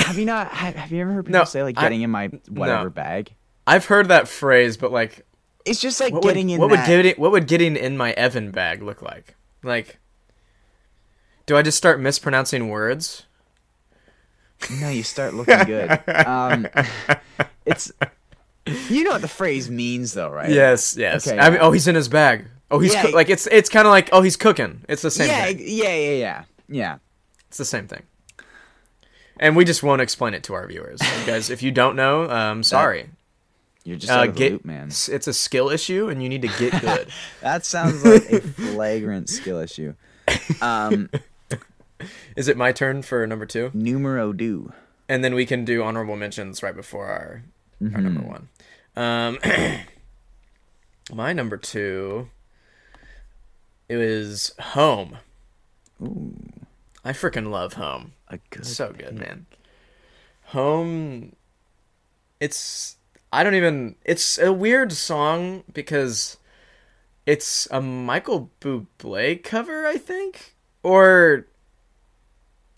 [0.00, 0.48] have you not?
[0.48, 2.90] Have, have you ever heard people No, say like I- getting in my whatever no.
[2.90, 3.32] bag?
[3.66, 5.24] I've heard that phrase, but like,
[5.64, 6.88] It's just like getting would, in what that.
[6.88, 9.36] would getting what would getting in my Evan bag look like?
[9.62, 9.98] Like,
[11.46, 13.26] do I just start mispronouncing words?
[14.80, 15.90] no, you start looking good.
[16.08, 16.66] Um,
[17.64, 17.92] it's
[18.88, 20.50] you know what the phrase means though, right?
[20.50, 21.26] Yes, yes.
[21.26, 22.46] Okay, I mean, oh, he's in his bag.
[22.70, 23.02] Oh, he's Yeah.
[23.02, 24.84] coo- like it's it's kind of like oh, he's cooking.
[24.88, 25.58] It's the same yeah, thing.
[25.60, 26.96] yeah, yeah, yeah, yeah.
[27.48, 28.02] It's the same thing.
[29.40, 31.48] And we just won't explain it to our viewers, guys.
[31.50, 33.08] If you don't know, um, sorry.
[33.84, 34.88] You're just Uh, out of the get loop, man.
[34.88, 37.08] It's a skill issue, and you need to get good.
[37.40, 39.94] That sounds like a flagrant skill issue.
[40.60, 41.08] Um,
[42.36, 43.70] Is it my turn for number two?
[43.74, 44.72] numero do.
[45.08, 47.42] And then we can do honorable mentions right before our
[47.82, 48.02] our Mm-hmm.
[48.04, 48.48] number one.
[48.94, 49.38] Um,
[51.14, 52.28] My number two.
[53.88, 55.16] It was Home.
[56.02, 56.36] Ooh,
[57.04, 58.12] I freaking love Home.
[58.30, 58.66] A good.
[58.66, 59.46] so good, man.
[60.46, 61.36] Home.
[62.40, 62.96] It's
[63.32, 63.96] I don't even.
[64.04, 66.38] It's a weird song because
[67.26, 71.46] it's a Michael Bublé cover, I think, or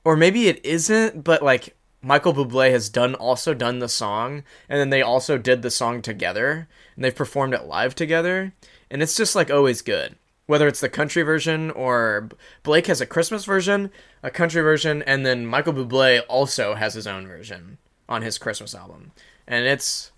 [0.04, 4.80] or maybe it isn't, but like Michael Bublé has done also done the song, and
[4.80, 8.52] then they also did the song together, and they've performed it live together,
[8.90, 10.16] and it's just like always good.
[10.46, 12.28] Whether it's the country version or
[12.64, 13.90] Blake has a Christmas version,
[14.22, 18.74] a country version, and then Michael Bublé also has his own version on his Christmas
[18.74, 19.12] album,
[19.46, 20.12] and it's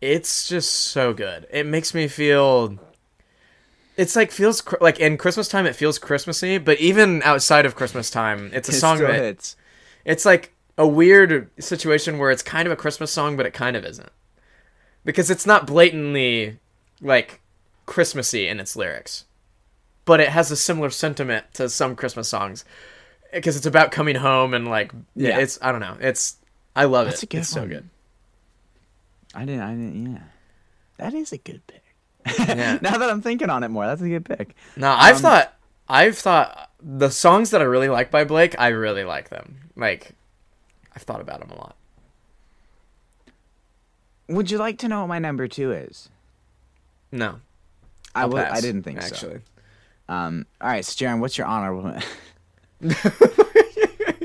[0.00, 1.46] it's just so good.
[1.50, 2.78] It makes me feel.
[3.96, 7.74] It's like feels cr- like in Christmas time it feels Christmassy, but even outside of
[7.74, 9.56] Christmas time, it's a It song that hits.
[10.04, 13.76] it's like a weird situation where it's kind of a Christmas song, but it kind
[13.76, 14.10] of isn't.
[15.04, 16.60] Because it's not blatantly
[17.00, 17.40] like
[17.86, 19.24] Christmassy in its lyrics.
[20.04, 22.64] But it has a similar sentiment to some Christmas songs.
[23.32, 25.38] Because it's about coming home and like yeah, Yeah.
[25.40, 25.96] it's I don't know.
[26.00, 26.36] It's
[26.74, 27.24] I love That's it.
[27.24, 27.88] a good it's so good.
[29.34, 29.60] I didn't.
[29.62, 30.12] I didn't.
[30.14, 30.22] Yeah,
[30.96, 31.82] that is a good pick.
[32.38, 32.78] Yeah.
[32.82, 34.54] now that I'm thinking on it more, that's a good pick.
[34.76, 35.54] No, I've Um, thought
[35.88, 39.58] I've thought the songs that I really like by Blake, I really like them.
[39.76, 40.12] Like
[40.96, 41.76] I've thought about them a lot.
[44.28, 46.08] Would you like to know what my number two is?
[47.10, 47.40] No.
[48.14, 49.08] I I'll would- I didn't think so.
[49.08, 49.40] actually.
[50.08, 50.46] Um.
[50.60, 51.94] All right, so Jaron, what's your honorable?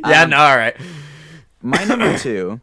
[0.06, 0.76] Yeah, Um, no, all right.
[1.62, 2.60] My number two,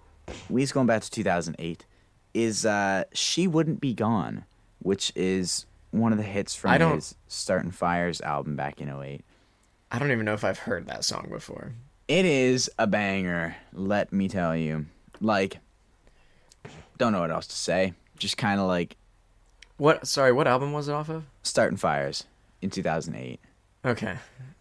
[0.50, 1.86] we's going back to 2008,
[2.34, 4.44] is uh, "She Wouldn't Be Gone,"
[4.80, 8.90] which is one of the hits from I don't- his "Starting Fires" album back in
[8.90, 9.22] 08.
[9.90, 11.72] I don't even know if I've heard that song before.
[12.08, 14.86] It is a banger, let me tell you.
[15.20, 15.58] Like,
[16.98, 17.94] don't know what else to say.
[18.18, 18.96] Just kind of like
[19.78, 20.06] What?
[20.06, 21.24] Sorry, what album was it off of?
[21.42, 22.24] "Starting Fires"
[22.60, 23.40] in 2008,
[23.86, 24.16] Okay,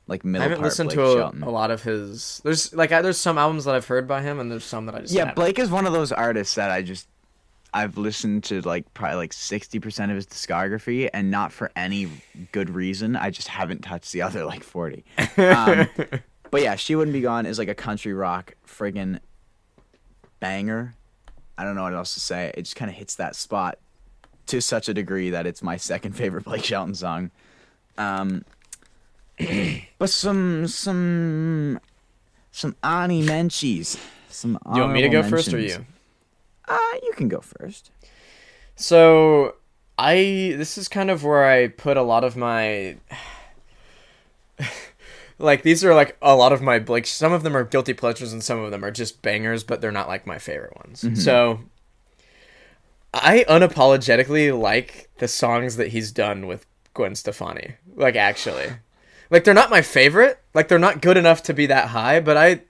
[0.09, 2.41] like I haven't part listened Blake to a, a lot of his.
[2.43, 4.95] There's like I, there's some albums that I've heard by him, and there's some that
[4.95, 5.35] I just Yeah, haven't.
[5.35, 7.07] Blake is one of those artists that I just
[7.73, 12.09] I've listened to like probably like sixty percent of his discography, and not for any
[12.51, 13.15] good reason.
[13.15, 15.05] I just haven't touched the other like forty.
[15.37, 15.87] Um,
[16.51, 19.19] but yeah, she wouldn't be gone is like a country rock friggin'
[20.39, 20.95] banger.
[21.57, 22.51] I don't know what else to say.
[22.55, 23.77] It just kind of hits that spot
[24.47, 27.31] to such a degree that it's my second favorite Blake Shelton song.
[27.97, 28.45] Um,
[29.97, 31.79] but some some
[32.51, 33.99] some Ani Menchies.
[34.29, 35.85] Some you want me to go honorable first or you?
[36.67, 37.91] Uh, you can go first.
[38.75, 39.55] So
[39.97, 42.97] I this is kind of where I put a lot of my
[45.39, 48.33] like these are like a lot of my like some of them are guilty pleasures
[48.33, 51.03] and some of them are just bangers but they're not like my favorite ones.
[51.23, 51.61] So
[53.13, 57.75] I unapologetically like the songs that he's done with Gwen Stefani.
[57.95, 58.67] Like actually.
[59.29, 60.39] Like they're not my favorite.
[60.53, 62.61] Like they're not good enough to be that high, but I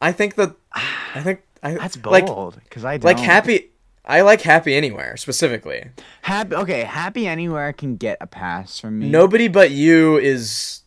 [0.00, 3.04] I think that I think I That's like bold because I don't.
[3.04, 3.72] like happy
[4.04, 5.90] I like Happy Anywhere specifically.
[6.22, 6.56] Happy.
[6.56, 9.08] Okay, Happy Anywhere can get a pass from me.
[9.08, 10.80] Nobody but you is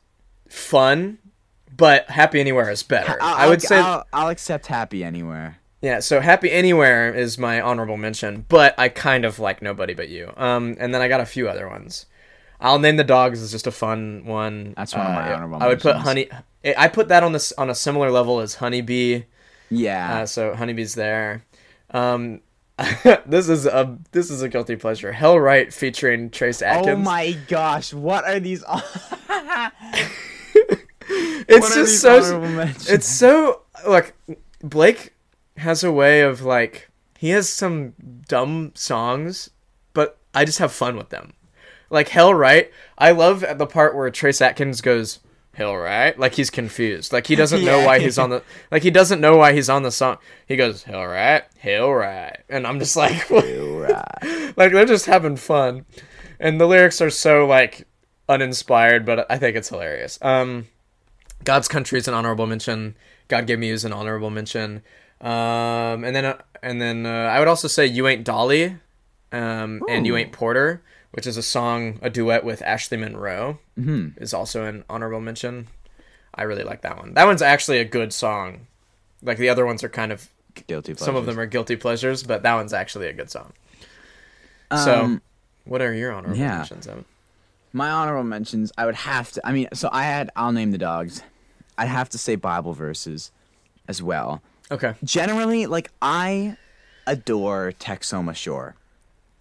[0.49, 1.19] fun,
[1.75, 3.17] but Happy Anywhere is better.
[3.21, 5.59] I'll, I would say I'll, I'll accept Happy Anywhere.
[5.81, 6.01] yeah.
[6.01, 10.33] So Happy Anywhere is my honorable mention, but I kind of like Nobody but you.
[10.35, 12.07] Um, and then I got a few other ones.
[12.65, 14.73] I'll name the dogs is just a fun one.
[14.75, 15.95] That's one of my Uh, honorable I would put.
[15.97, 16.27] Honey.
[16.77, 19.23] I put that on this on a similar level as Honeybee.
[19.69, 20.21] Yeah.
[20.21, 21.45] Uh, so Honeybee's there.
[21.91, 22.41] Um,
[23.25, 25.11] this is a this is a guilty pleasure.
[25.11, 26.87] Hell right featuring Trace Atkins.
[26.89, 28.63] oh my gosh, what are these?
[31.47, 32.43] it's what just so
[32.87, 34.15] it's so like
[34.63, 35.13] blake
[35.57, 37.93] has a way of like he has some
[38.27, 39.51] dumb songs
[39.93, 41.33] but i just have fun with them
[41.89, 42.71] like hell right.
[42.97, 45.19] I love the part where trace atkins goes
[45.53, 46.17] hell right.
[46.19, 47.13] Like he's confused.
[47.13, 47.85] Like he doesn't know Yeah.
[47.85, 50.17] why he's on the like he doesn't know why he's on the song.
[50.47, 51.43] He goes hell right.
[51.59, 52.37] Hell right.
[52.49, 54.03] And i'm just like Right.
[54.57, 55.85] like they're just having fun.
[56.39, 57.87] And the lyrics are so like
[58.27, 60.17] uninspired but i think it's hilarious.
[60.21, 60.67] Um
[61.43, 62.95] god's country is an honorable mention.
[63.27, 64.81] God gave me is an honorable mention.
[65.21, 68.75] Um and then uh, and then uh, i would also say you ain't dolly.
[69.31, 70.83] Um and you ain't porter
[71.15, 74.21] which is a song a duet with ashley monroe Mhm.
[74.21, 75.67] is also an honorable mention
[76.35, 78.67] i really like that one that one's actually a good song
[79.21, 80.29] like the other ones are kind of
[80.67, 81.05] Guilty pleasures.
[81.05, 83.51] some of them are guilty pleasures but that one's actually a good song
[84.71, 85.21] so Um,
[85.65, 86.57] what are your honorable yeah.
[86.59, 87.05] mentions Evan?
[87.73, 89.41] my honorable mentions, I would have to.
[89.45, 90.29] I mean, so I had.
[90.37, 91.21] I'll name the dogs.
[91.77, 93.31] I'd have to say Bible verses,
[93.85, 94.41] as well.
[94.71, 96.55] okay Generally, like I
[97.05, 98.75] adore Texoma Shore.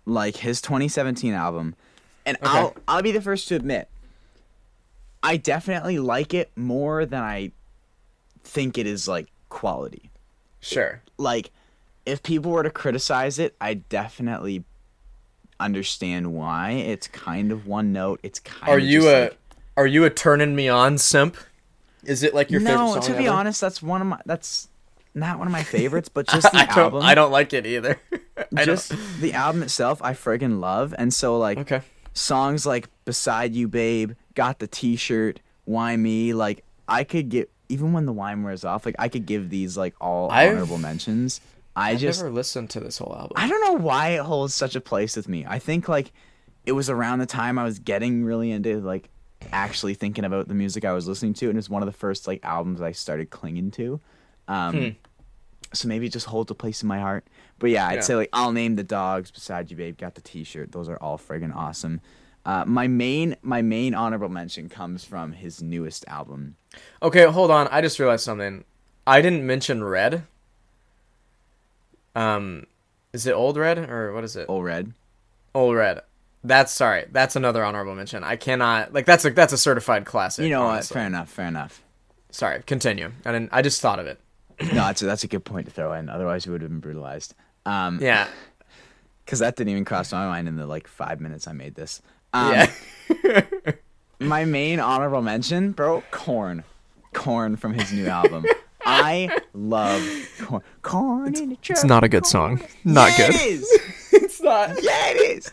[0.06, 1.74] Like his 2017 album,
[2.26, 2.46] and Okay.
[2.48, 3.88] I'll I'll be the first to admit,
[5.22, 7.52] I definitely like it more than I
[8.42, 10.10] think it is like quality.
[10.60, 11.00] Sure.
[11.18, 11.50] Like,
[12.06, 14.64] if people were to criticize it, I definitely
[15.60, 16.72] understand why.
[16.72, 18.20] It's kind of one note.
[18.22, 18.72] It's kind.
[18.72, 19.38] Are of you a like-
[19.76, 21.36] are you a turning me on simp?
[22.04, 23.34] Is it like your favorite no, to be ever?
[23.36, 24.20] honest, that's one of my.
[24.26, 24.68] That's
[25.14, 27.02] not one of my favorites, but just the I don't, album.
[27.02, 28.00] I don't like it either.
[28.56, 31.58] I just the album itself, I friggin' love, and so like.
[31.58, 31.80] Okay.
[32.12, 37.92] songs like "Beside You, Babe," "Got the T-shirt," "Why Me," like I could get even
[37.92, 41.40] when the wine wears off, like I could give these like all I've- honorable mentions.
[41.76, 43.32] I I've just never listened to this whole album.
[43.34, 45.44] I don't know why it holds such a place with me.
[45.48, 46.12] I think like
[46.64, 49.08] it was around the time I was getting really into like
[49.50, 52.28] actually thinking about the music I was listening to, and it's one of the first
[52.28, 54.00] like albums I started clinging to.
[54.48, 54.88] Um, Hmm.
[55.72, 57.26] So maybe it just holds a place in my heart.
[57.58, 58.00] But yeah, I'd Yeah.
[58.02, 59.98] say like I'll name the dogs beside you, babe.
[59.98, 60.70] Got the T-shirt.
[60.70, 62.00] Those are all friggin' awesome.
[62.46, 66.54] Uh, my main my main honorable mention comes from his newest album.
[67.02, 67.66] Okay, hold on.
[67.68, 68.64] I just realized something.
[69.06, 70.24] I didn't mention Red.
[72.14, 72.66] Um,
[73.12, 74.46] is it Old Red or what is it?
[74.48, 74.92] Old Red.
[75.54, 76.00] Old Red.
[76.42, 77.06] That's sorry.
[77.10, 78.22] That's another honorable mention.
[78.22, 80.44] I cannot like that's a that's a certified classic.
[80.44, 80.84] You know what?
[80.84, 81.30] Fair enough.
[81.30, 81.82] Fair enough.
[82.30, 82.62] Sorry.
[82.66, 83.12] Continue.
[83.24, 83.50] I didn't.
[83.52, 84.20] I just thought of it.
[84.60, 86.08] No, that's a, that's a good point to throw in.
[86.08, 87.34] Otherwise, we would have been brutalized.
[87.66, 88.28] Um, Yeah.
[89.24, 92.02] because that didn't even cross my mind in the like five minutes I made this.
[92.32, 93.42] Um, yeah.
[94.20, 96.64] My main honorable mention, bro, Corn,
[97.12, 98.46] Corn from his new album.
[98.86, 100.02] I love
[100.40, 100.62] Corn.
[100.82, 101.76] Corn in the truck.
[101.78, 102.62] It's not a good song.
[102.84, 103.34] Not yeah, good.
[103.34, 103.78] It is.
[104.16, 104.80] It's not.
[104.80, 105.50] Yeah, it is.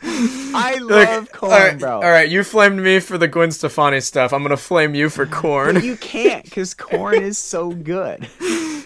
[0.53, 1.95] I Look, love Corn, all right, bro.
[1.95, 4.33] All right, you flamed me for the Gwen Stefani stuff.
[4.33, 5.83] I'm gonna flame you for corn.
[5.83, 8.27] You can't, cause Corn is so good.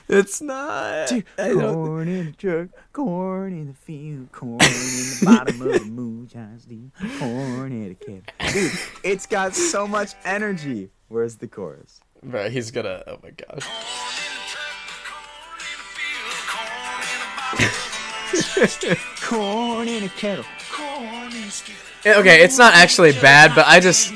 [0.08, 1.08] it's not.
[1.10, 5.86] Dude, corn in the truck, corn in the field, corn in the bottom of the
[5.86, 8.24] moonshine steam, corn in the kettle.
[8.54, 8.72] Dude,
[9.04, 10.90] it's got so much energy.
[11.08, 12.02] Where's the chorus?
[12.24, 13.04] Bro, he's gonna.
[13.08, 13.68] Oh my gosh.
[19.22, 20.46] Corn in a kettle.
[22.06, 24.14] Okay, it's not actually bad, but I just,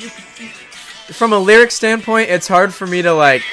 [1.11, 3.43] from a lyric standpoint, it's hard for me to like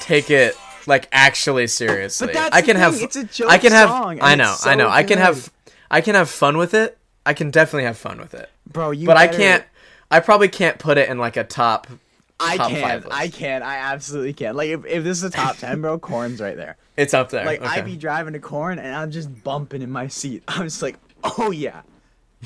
[0.00, 2.36] take it like actually seriously.
[2.36, 3.00] I can have.
[3.00, 3.88] it's a joke I can have.
[3.88, 4.52] song, I know.
[4.52, 4.86] it's I know.
[4.86, 5.24] so I can good.
[5.24, 5.52] have.
[5.90, 6.98] I can have fun with it.
[7.24, 8.50] I can definitely have fun with it.
[8.70, 9.64] Bro, you But I can't.
[10.10, 11.86] I probably can't put it in like a top.
[12.38, 13.04] I top can.
[13.10, 13.62] I can.
[13.62, 14.54] I absolutely can.
[14.54, 16.76] Like if, if this is a top ten, bro, corn's right there.
[16.96, 17.44] It's up there.
[17.44, 17.80] Like okay.
[17.80, 20.44] I'd be driving to corn and I'm just bumping in my seat.
[20.48, 21.82] I'm just like, oh yeah,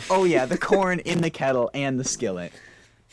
[0.08, 2.52] oh yeah, the corn in the kettle and the skillet.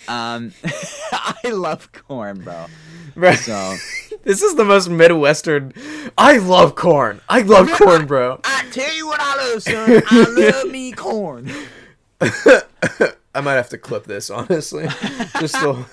[0.07, 0.53] Um,
[1.11, 2.67] I love corn, bro.
[3.15, 3.75] Bro, So
[4.23, 5.73] this is the most midwestern.
[6.17, 7.21] I love corn.
[7.29, 8.39] I love corn, bro.
[8.43, 10.01] I tell you what I love, son.
[10.09, 11.51] I love me corn.
[12.21, 14.87] I might have to clip this honestly.
[15.39, 15.85] Just so.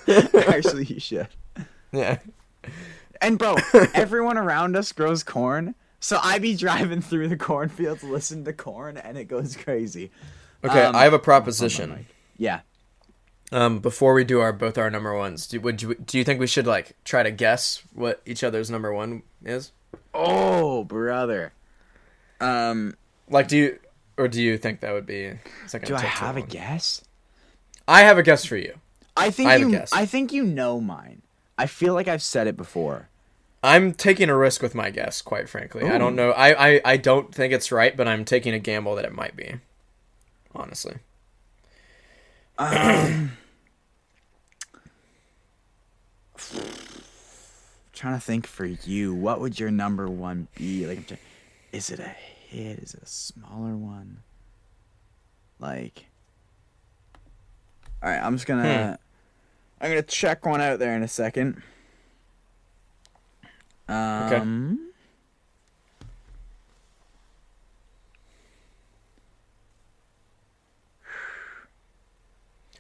[0.49, 1.29] Actually, you should.
[1.93, 2.19] Yeah.
[3.21, 3.57] And bro,
[3.95, 5.75] everyone around us grows corn.
[6.01, 10.11] So I be driving through the cornfields, listen to corn, and it goes crazy.
[10.63, 12.07] Okay, Um, I have a proposition.
[12.37, 12.61] Yeah.
[13.55, 16.41] Um, before we do our both our number ones, do, would you do you think
[16.41, 19.71] we should like try to guess what each other's number one is?
[20.13, 21.53] Oh, brother.
[22.41, 22.97] Um,
[23.29, 23.79] Like, do you
[24.17, 25.35] or do you think that would be?
[25.73, 27.05] Like do I have a guess?
[27.87, 28.75] I have a guess for you.
[29.17, 29.85] I think I you.
[29.93, 31.23] I think you know mine.
[31.57, 33.09] I feel like I've said it before.
[33.63, 35.85] I'm taking a risk with my guess, quite frankly.
[35.85, 36.33] I don't know.
[36.33, 39.37] I, I I don't think it's right, but I'm taking a gamble that it might
[39.37, 39.55] be.
[40.57, 40.97] Honestly.
[47.93, 49.15] Trying to think for you.
[49.15, 50.87] What would your number one be?
[50.87, 51.21] Like, I'm trying,
[51.73, 52.15] is it a
[52.49, 52.79] hit?
[52.79, 54.19] Is it a smaller one?
[55.59, 56.07] Like,
[58.03, 58.21] all right.
[58.21, 58.99] I'm just gonna.
[59.81, 61.63] I'm gonna check one out there in a second.
[63.89, 64.91] Um.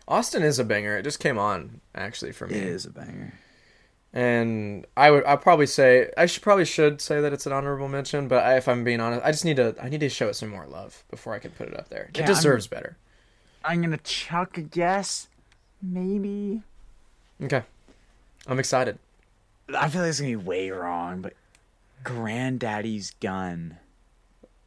[0.06, 0.98] Austin is a banger.
[0.98, 2.56] It just came on actually for me.
[2.56, 3.32] It is a banger.
[4.14, 7.88] And I would I probably say I should probably should say that it's an honorable
[7.88, 10.28] mention, but I, if I'm being honest, I just need to I need to show
[10.28, 12.10] it some more love before I can put it up there.
[12.14, 12.96] Yeah, it I'm- deserves better.
[13.64, 15.28] I'm gonna chuck a guess.
[15.82, 16.62] Maybe.
[17.42, 17.62] Okay,
[18.46, 18.98] I'm excited.
[19.76, 21.32] I feel like it's gonna be way wrong, but
[22.04, 23.78] Granddaddy's gun.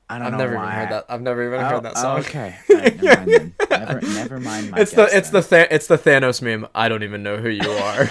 [0.09, 0.63] I don't I've know never why.
[0.63, 1.05] even heard that.
[1.09, 2.19] I've never even Oh, heard that oh, song.
[2.19, 2.55] okay.
[2.69, 3.53] All right, never mind.
[3.69, 5.41] Never, never mind my It's the it's then.
[5.41, 6.67] the Th- it's the Thanos meme.
[6.73, 8.09] I don't even know who you are.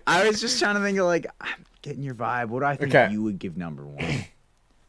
[0.06, 2.48] I was just trying to think of like I'm getting your vibe.
[2.48, 3.10] What do I think Okay.
[3.12, 4.24] you would give number one?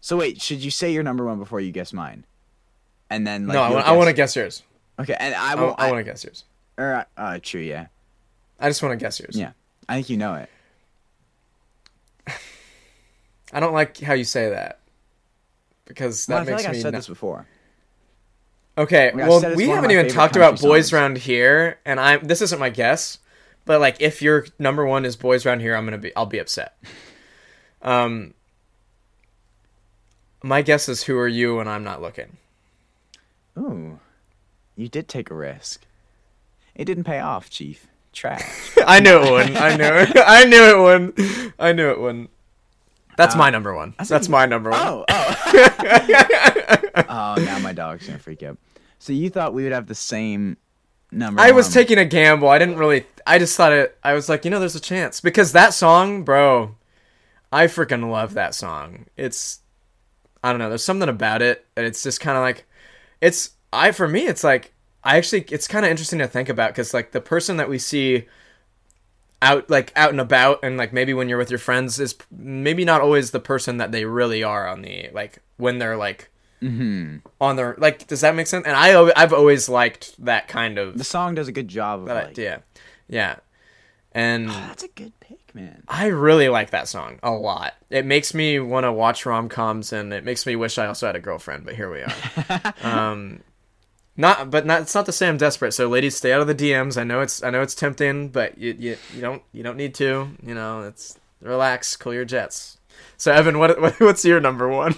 [0.02, 2.26] so wait, should you say your number one before you guess mine?
[3.10, 4.64] and then like no, I want, I want to guess- yours.
[5.00, 5.76] Okay, and I I, will.
[5.78, 6.44] I want to guess yours.
[6.78, 7.88] Or, uh, true, yeah,
[8.60, 9.36] I just want to guess yours.
[9.38, 9.52] yeah.
[9.90, 10.50] I think you know it.
[13.54, 14.80] I don't like how you say that
[15.86, 17.48] because Well, that I feel makes like me I've said not- this before.
[18.78, 20.94] Okay, I well, we haven't even talked about boys songs.
[20.94, 23.20] round here, and I'm this isn't my guess,
[23.64, 26.40] but like if your number one is boys round here, I'm gonna be I'll be
[26.40, 26.76] upset.
[27.82, 28.34] Um,
[30.44, 32.38] my guess is who are you when I'm not looking.
[33.58, 34.00] Ooh,
[34.76, 35.86] you did take a risk.
[36.76, 37.88] It didn't pay off, Chief.
[38.12, 38.72] Trash.
[38.86, 39.56] I knew it wouldn't.
[39.58, 40.12] I knew it.
[40.18, 41.54] I knew it wouldn't.
[41.58, 42.30] I knew it wouldn't.
[43.18, 43.94] That's Uh, my number one.
[43.94, 44.80] think That's you- my number one.
[44.82, 45.36] oh, oh.
[47.10, 48.58] oh, now my dog's gonna freak out.
[49.00, 50.58] So you thought we would have the same
[51.12, 51.42] number?
[51.42, 52.50] I was taking a gamble.
[52.50, 53.06] I didn't really.
[53.28, 53.98] I just thought it.
[54.04, 56.76] I was like, you know, there's a chance because that song, bro.
[57.52, 59.06] I freaking love that song.
[59.16, 59.60] It's,
[60.44, 60.68] I don't know.
[60.68, 62.66] There's something about it, and it's just kind of like,
[63.22, 63.52] it's.
[63.72, 65.42] I for me, it's like I actually.
[65.52, 68.26] It's kind of interesting to think about because like the person that we see
[69.46, 72.84] out like out and about and like maybe when you're with your friends is maybe
[72.84, 76.30] not always the person that they really are on the like when they're like
[76.62, 77.22] Mhm.
[77.40, 80.98] on their like does that make sense and i i've always liked that kind of
[80.98, 82.28] The song does a good job of that like.
[82.30, 82.64] idea.
[83.08, 83.36] Yeah.
[84.14, 85.84] And Oh, that's a good pick, man.
[85.90, 87.74] I really like that song a lot.
[87.90, 91.06] It makes me want to watch rom coms and it makes me wish I also
[91.08, 92.74] had a girlfriend, but here we are.
[92.84, 93.42] um
[94.18, 95.74] not but not it's not to say I'm desperate.
[95.74, 96.98] So ladies stay out of the DMs.
[97.00, 99.94] I know it's I know it's tempting, but you you, you don't you don't need
[99.96, 102.78] to, you know, it's relax, cool your jets.
[103.18, 104.96] So Evan, what, what what's your number one?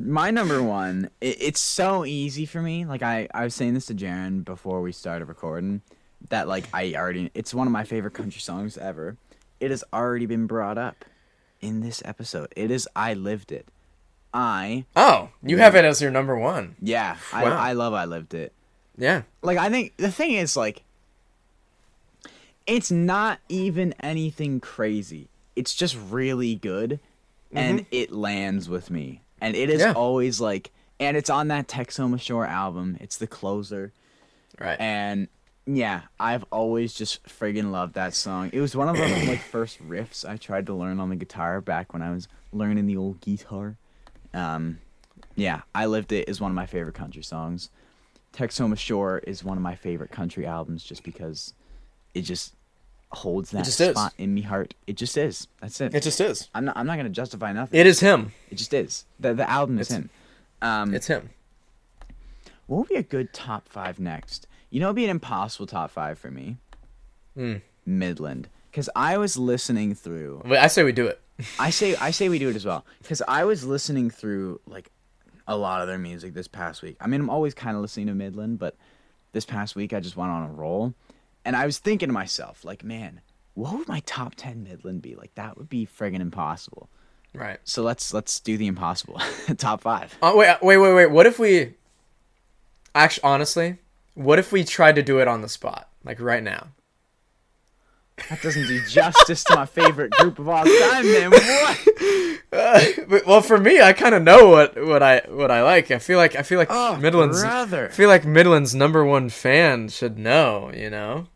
[0.00, 2.84] My number one, it, it's so easy for me.
[2.84, 5.82] Like I, I was saying this to Jaron before we started recording,
[6.28, 9.16] that like I already, it's one of my favorite country songs ever.
[9.58, 11.04] It has already been brought up
[11.60, 12.52] in this episode.
[12.54, 13.66] It is I lived it.
[14.40, 16.76] I, oh, you have it as your number one.
[16.80, 17.44] yeah, Wow.
[17.44, 18.52] I, I love I lived it.
[18.96, 19.22] Yeah.
[19.42, 20.82] Like I think the thing is like,
[22.66, 25.28] it's not even anything crazy.
[25.56, 27.00] It's just really good,
[27.50, 27.58] mm-hmm.
[27.58, 29.22] and it lands with me.
[29.40, 29.92] And it is Yeah.
[29.92, 30.70] always like,
[31.00, 32.96] and it's on that Texoma Shore album.
[33.00, 33.92] It's the closer,
[34.60, 34.78] Right.
[34.80, 35.28] and
[35.66, 38.50] yeah, I've always just friggin' loved that song.
[38.52, 41.60] It was one of the like first riffs I tried to learn on the guitar
[41.60, 43.76] back when I was learning the old guitar.
[44.34, 44.78] Um,
[45.36, 47.70] yeah, I lived it is one of my favorite country songs.
[48.32, 51.54] Texoma Shore is one of my favorite country albums just because
[52.14, 52.54] it just
[53.10, 53.90] holds that just is.
[53.90, 54.74] spot in me heart.
[54.86, 55.48] It just is.
[55.60, 55.94] That's it.
[55.94, 56.48] it just is.
[56.54, 56.76] I'm not.
[56.76, 57.78] I'm not gonna justify nothing.
[57.80, 58.32] It is him.
[58.50, 59.06] It just is.
[59.18, 60.10] The the album is It's- him.
[60.60, 61.30] Um, It's him.
[62.66, 64.46] what would be a good top five next?
[64.70, 66.56] You know, it'd be an impossible top five for me.
[67.34, 67.56] Hmm.
[67.86, 70.42] Midland, because I was listening through.
[70.44, 71.20] Wait, I say we do it.
[71.58, 74.90] I say I say we do it as well, because I was listening through like
[75.46, 76.96] a lot of their music this past week.
[77.00, 78.76] I mean, I'm always kind of listening to Midland, but
[79.32, 80.94] this past week I just went on a roll,
[81.44, 83.20] and I was thinking to myself, like, man,
[83.54, 85.14] what would my top ten Midland be?
[85.14, 86.88] Like, that would be friggin' impossible.
[87.34, 87.58] Right.
[87.64, 89.20] So let's let's do the impossible.
[89.58, 90.16] top five.
[90.20, 91.10] Uh, wait, wait, wait, wait.
[91.10, 91.74] What if we?
[92.94, 93.78] Actually, honestly,
[94.14, 96.68] what if we tried to do it on the spot, like right now?
[98.30, 101.30] That doesn't do justice to my favorite group of all time, man.
[101.30, 101.88] What?
[102.52, 105.90] Uh, but- well, for me, I kind of know what what I what I like.
[105.90, 107.42] I feel like I feel like Oh, Midland's.
[107.42, 107.86] brother.
[107.88, 110.70] I feel like Midland's number one fan should know.
[110.74, 111.26] You know.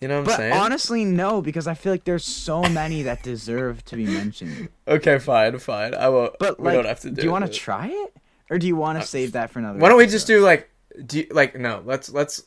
[0.00, 0.52] You know what I'm But saying?
[0.52, 4.68] honestly, no, because I feel like there's so many that deserve to be mentioned.
[4.86, 5.94] okay, fine, fine.
[5.94, 6.30] I will.
[6.38, 7.16] But we like, don't have to do.
[7.16, 8.14] do you want to try it,
[8.50, 9.78] or do you want to save that for another?
[9.78, 10.68] Why don't we just do like
[11.06, 12.44] do you, like no, let's let's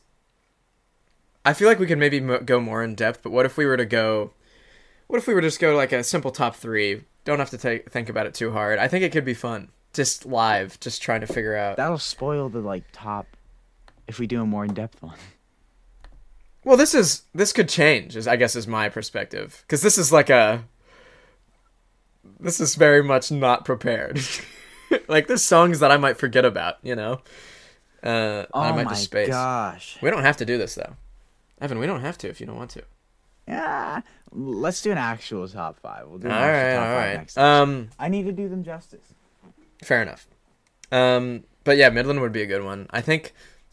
[1.48, 3.64] I feel like we could maybe mo- go more in depth, but what if we
[3.64, 4.32] were to go
[5.06, 7.02] What if we were just go like a simple top 3?
[7.24, 8.78] Don't have to take think about it too hard.
[8.78, 9.70] I think it could be fun.
[9.94, 11.78] Just live, just trying to figure out.
[11.78, 13.26] That'll spoil the like top
[14.06, 15.16] if we do a more in depth one.
[16.64, 18.14] Well, this is this could change.
[18.14, 20.64] Is I guess is my perspective cuz this is like a
[22.38, 24.20] this is very much not prepared.
[25.08, 27.22] like there's songs that I might forget about, you know.
[28.02, 29.28] Uh Oh I might my just space.
[29.28, 29.96] gosh!
[30.02, 30.94] We don't have to do this though.
[31.60, 32.82] Evan, we don't have to if you don't want to.
[33.46, 34.02] Yeah,
[34.32, 36.06] let's do an actual top five.
[36.06, 37.16] We'll do an All actual right, top all five right.
[37.16, 37.38] next.
[37.38, 39.14] Um, I need to do them justice.
[39.82, 40.26] fair enough.
[40.92, 42.86] Um, but yeah, Midland would be a good one.
[42.90, 43.32] I think,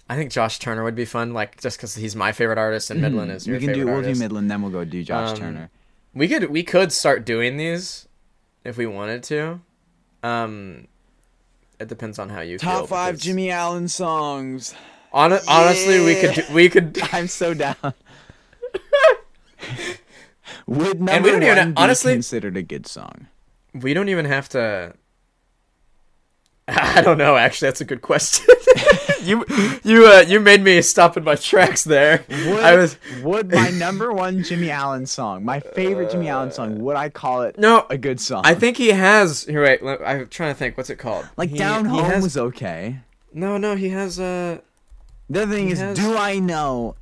[0.09, 1.33] I think Josh Turner would be fun.
[1.33, 3.86] Like just because he's my favorite artist and Midland is your we can favorite do.
[3.88, 4.13] We'll artist.
[4.19, 5.69] do Midland, then we'll go do Josh Um, Turner.
[6.13, 8.07] we could we could start doing these
[8.63, 9.59] if we wanted to.
[10.23, 10.88] Um,
[11.79, 12.69] it depends on how you feel.
[12.69, 14.73] Top five because- Jimmy Allen songs.
[15.16, 16.99] Hon- honestly, we could do, we could.
[17.13, 17.76] I'm so down.
[20.68, 23.28] Would number And we don't even- be honestly- considered a good song?
[23.74, 24.93] We don't even have to.
[26.68, 27.36] I don't know.
[27.36, 28.45] Actually, that's a good question.
[29.22, 29.45] you
[29.84, 32.24] you uh, you made me stop in my tracks there.
[32.30, 36.80] Would, I was would my number one Jimmy Allen song, my favorite Jimmy Allen song,
[36.80, 37.86] would I call it no.
[37.89, 38.41] a good song?
[38.45, 39.43] I think he has.
[39.43, 39.84] Here, wait.
[39.84, 40.76] let- I'm trying to think.
[40.78, 41.28] What's it called?
[41.38, 42.99] like He- Down Home has- was okay.
[43.34, 43.76] No, no.
[43.76, 44.20] He has.
[44.20, 44.59] Uh,
[45.30, 46.95] The other thing He is, has- do I know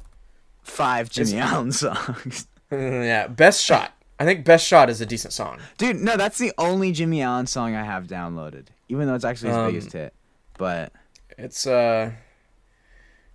[0.63, 2.47] five Jimmy It's- Allen songs?
[2.71, 3.27] yeah.
[3.27, 3.93] Best shot.
[4.19, 5.59] I think best shot is a decent song.
[5.77, 9.49] Dude, no, that's the only Jimmy Allen song I have downloaded, even though it's actually
[9.49, 10.13] his Um, biggest hit.
[10.57, 10.93] But
[11.37, 12.11] It's uh.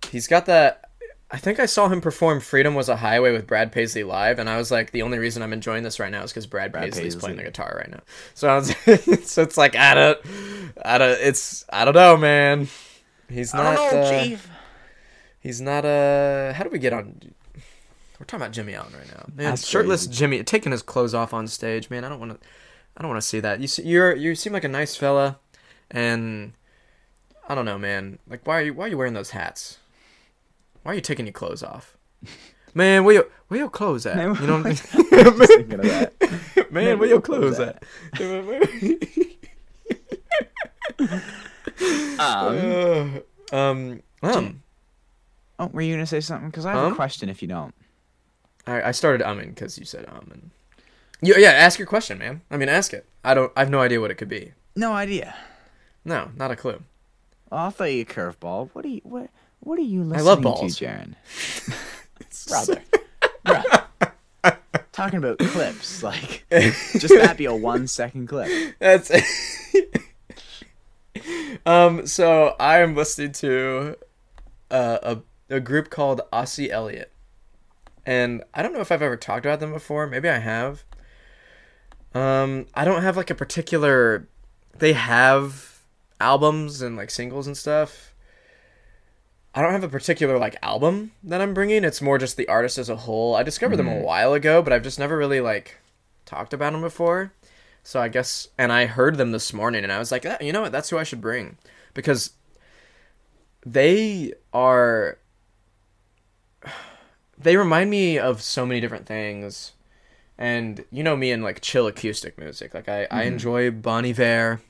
[0.09, 0.85] He's got that.
[1.31, 4.49] I think I saw him perform "Freedom Was a Highway" with Brad Paisley live, and
[4.49, 6.85] I was like, the only reason I'm enjoying this right now is because Brad, Brad
[6.85, 7.19] Paisley's Paisley.
[7.19, 7.99] playing the guitar right now.
[8.33, 8.73] So I was,
[9.29, 10.19] so it's like I don't,
[10.83, 12.67] I don't, it's I don't know, man.
[13.29, 13.77] He's not.
[13.93, 14.37] uh,
[15.39, 17.19] He's not uh how do we get on
[18.19, 19.25] We're talking about Jimmy Allen right now.
[19.33, 20.19] Man, That's shirtless crazy.
[20.19, 22.03] Jimmy taking his clothes off on stage, man.
[22.03, 22.47] I don't want to
[22.97, 23.61] I don't want to see that.
[23.61, 25.39] You see, you're you seem like a nice fella
[25.91, 26.53] and
[27.47, 28.19] I don't know, man.
[28.27, 29.77] Like why are you why are you wearing those hats?
[30.83, 31.95] Why are you taking your clothes off?
[32.75, 34.15] Man, where your where your clothes at?
[34.15, 34.83] Man, you know what I'm Just
[35.53, 36.71] thinking of that.
[36.71, 37.83] Man, where your clothes at?
[42.19, 43.21] Um,
[43.53, 44.61] um um
[45.59, 46.49] oh, were you gonna say something?
[46.49, 46.93] Because I have Um?
[46.93, 47.29] a question.
[47.29, 47.73] If you don't,
[48.65, 50.49] I, I started umming because you said um and
[51.21, 53.79] you, yeah ask your question man I mean ask it I don't I have no
[53.81, 55.35] idea what it could be no idea.
[56.05, 56.81] no not a clue
[57.51, 58.69] Oh, I'll throw you a curveball.
[58.73, 59.01] What are you?
[59.03, 59.31] What?
[59.61, 60.77] What are you listening love balls.
[60.77, 61.15] to, Jaron?
[62.47, 62.83] Brother.
[64.91, 68.75] Talking about clips, like just that be a one second clip.
[68.79, 69.09] that's
[71.65, 73.95] um so I am listening to
[74.69, 75.17] uh, a
[75.49, 77.11] a group called Ocie Elliott
[78.05, 80.83] and I don't know if I've ever talked about them before maybe I have
[82.13, 84.27] um I don't have like a particular
[84.77, 85.81] they have
[86.19, 88.09] albums and like singles and stuff
[89.53, 91.83] I don't have a particular like album that I'm bringing.
[91.83, 93.35] It's more just the artist as a whole.
[93.35, 95.77] I discovered them a while ago, but I've just never really like
[96.25, 97.33] talked about them before.
[97.83, 100.53] So I guess, and I heard them this morning, and I was like, ah, you
[100.53, 100.71] know what?
[100.71, 101.57] That's who I should bring
[101.93, 102.31] because
[103.65, 105.17] they are.
[107.39, 109.71] They remind me of so many different things,
[110.37, 112.73] and you know me and like chill acoustic music.
[112.73, 113.33] Like I, I mm-hmm.
[113.33, 114.61] enjoy Bon Iver,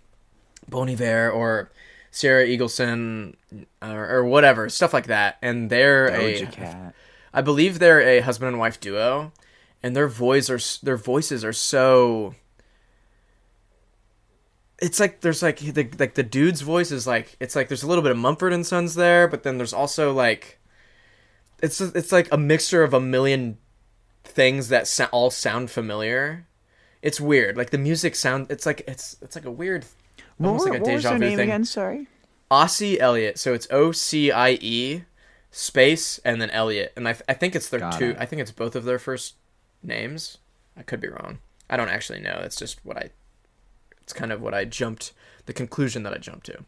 [0.67, 1.71] Bon Iver, or
[2.11, 3.35] Sarah Eagleson,
[3.81, 5.37] or, or whatever stuff like that.
[5.41, 6.95] And they're Doja a, Cat.
[7.33, 9.31] I believe they're a husband and wife duo,
[9.81, 12.35] and their voice are their voices are so.
[14.81, 17.87] It's like there's like the like the dude's voice is like it's like there's a
[17.87, 20.58] little bit of Mumford and Sons there, but then there's also like,
[21.61, 23.57] it's it's like a mixture of a million
[24.23, 26.45] things that sa- all sound familiar.
[27.01, 27.57] It's weird.
[27.57, 28.47] Like the music sound.
[28.49, 29.85] It's like it's it's like a weird,
[30.37, 31.39] What, almost like a deja vu thing.
[31.39, 31.65] again?
[31.65, 32.07] Sorry.
[32.51, 33.37] Ocie Elliott.
[33.39, 35.03] So it's O C I E
[35.51, 36.93] space and then Elliott.
[36.95, 38.09] And I, I think it's their Got two.
[38.11, 38.17] it.
[38.19, 39.35] I think it's both of their first
[39.81, 40.37] names.
[40.77, 41.39] I could be wrong.
[41.69, 42.39] I don't actually know.
[42.43, 43.09] It's just what I.
[44.01, 45.13] It's kind of what I jumped.
[45.45, 46.63] The conclusion that I jumped to.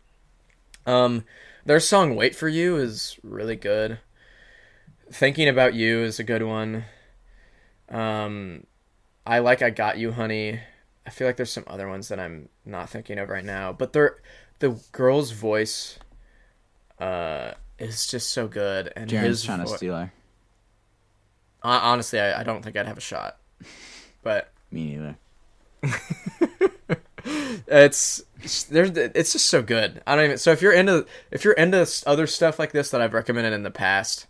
[0.86, 1.26] Um,
[1.66, 4.00] their song "Wait for You" is really good.
[5.12, 6.86] "Thinking About You" is a good one.
[7.90, 8.66] Um,
[9.26, 10.60] I like "I Got You, Honey."
[11.06, 13.92] I feel like there's some other ones that I'm not thinking of right now, but
[13.92, 14.18] they're
[14.62, 15.98] the girl's voice
[17.00, 20.14] uh is just so good and Jaron's his trying to steal her.
[21.64, 23.38] Hon- honestly I, I don't think i'd have a shot
[24.24, 25.18] but Me neither.
[27.68, 28.24] it's
[28.70, 31.86] there's it's just so good i don't even so if you're into if you're into
[32.06, 34.28] other stuff like this that i've recommended in the past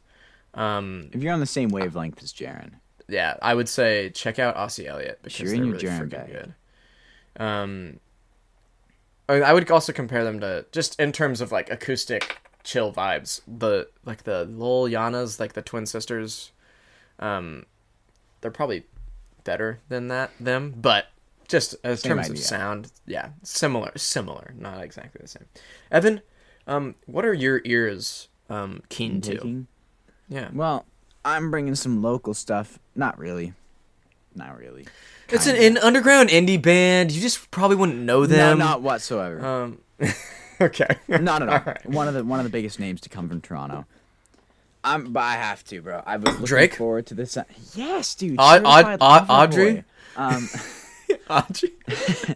[0.53, 2.73] um If you're on the same wavelength as Jaron,
[3.07, 6.27] yeah i would say check out Ocie Elliott because Sure, they're really Jaron freaking guy.
[6.27, 6.53] good.
[7.43, 7.99] Um
[9.29, 13.41] I, I would also compare them to just in terms of like acoustic chill vibes
[13.47, 16.51] the like the lil yanas like the twin sisters
[17.19, 17.65] um
[18.41, 18.83] they're probably
[19.43, 21.07] better than that them but
[21.47, 25.45] just in Same terms of sound yeah similar similar not exactly the same.
[25.91, 26.21] Evan
[26.67, 29.65] um what are your ears um keen to
[30.31, 30.85] yeah Well,
[31.23, 32.79] I'm bringing some local stuff.
[32.95, 33.53] Not really.
[34.33, 34.87] Not really.
[35.29, 35.79] it's an, Kinda.
[35.81, 38.57] an underground indie band you just probably wouldn't know them.
[38.57, 39.45] No, not whatsoever.
[39.45, 39.77] um
[40.61, 41.55] okay Not at all.
[41.55, 41.85] Alright.
[41.85, 43.85] One of the one of the biggest names to come from Toronto.
[44.83, 46.01] I'm, but I have to, bro.
[46.07, 46.73] I was looking Drake?
[46.75, 47.37] forward to this.
[47.75, 48.37] Yes, dude.
[48.39, 49.83] Aud- Aud- certified Aud- Audrey?
[50.15, 50.49] Um,
[51.29, 51.71] Audrey?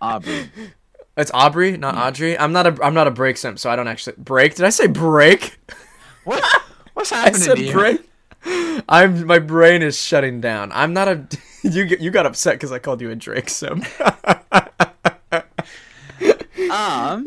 [0.00, 0.50] Aubrey.
[1.18, 2.38] It's Aubrey, not Audrey.
[2.38, 4.54] I'm not a I'm not a break simp, so I don't actually break.
[4.54, 5.58] Did I say break?
[6.24, 6.42] What?
[7.02, 7.72] What's I happening said to you?
[7.72, 8.00] break.
[8.88, 10.70] I'm my brain is shutting down.
[10.72, 11.26] I'm not a
[11.62, 13.86] you you got upset because I called you a Drake simp.
[16.68, 17.26] Um,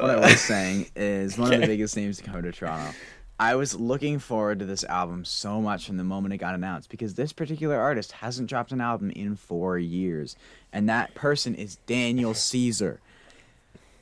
[0.00, 2.94] what I Uh, was saying is one of the biggest names to come to Toronto.
[3.38, 6.88] I was looking forward to this album so much from the moment it got announced
[6.90, 10.36] because this particular artist hasn't dropped an album in four years,
[10.72, 13.00] and that person is Daniel Caesar.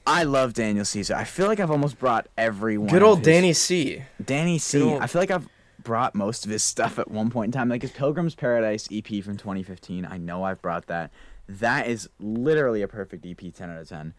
[0.06, 1.14] I love Daniel Caesar.
[1.14, 2.88] I feel like I've almost brought everyone.
[2.88, 4.02] Good old his- Danny C.
[4.22, 4.82] Danny C.
[4.82, 5.48] Old- I feel like I've
[5.82, 7.68] brought most of his stuff at one point in time.
[7.68, 10.04] Like his Pilgrim's Paradise EP from 2015.
[10.04, 11.10] I know I've brought that.
[11.48, 14.14] That is literally a perfect EP, 10 out of 10.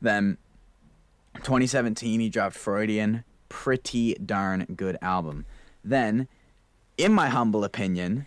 [0.00, 0.36] Then
[1.42, 3.24] 2017, he dropped Freudian.
[3.48, 5.46] Pretty darn good album.
[5.84, 6.28] Then,
[6.98, 8.26] in my humble opinion,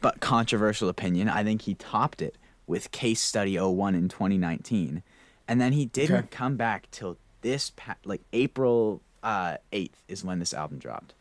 [0.00, 2.36] but controversial opinion, I think he topped it
[2.66, 5.02] with Case Study 01 in 2019.
[5.46, 6.26] And then he didn't Okay.
[6.30, 11.14] come back till this, pa- like April uh, 8th is when this album dropped.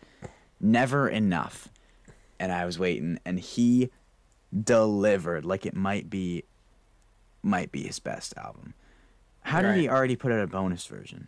[0.60, 1.70] Never Enough.
[2.40, 3.90] And I was waiting, and he
[4.64, 6.44] delivered like it might be
[7.42, 8.74] might be his best album.
[9.42, 11.28] How did he already put out a bonus version?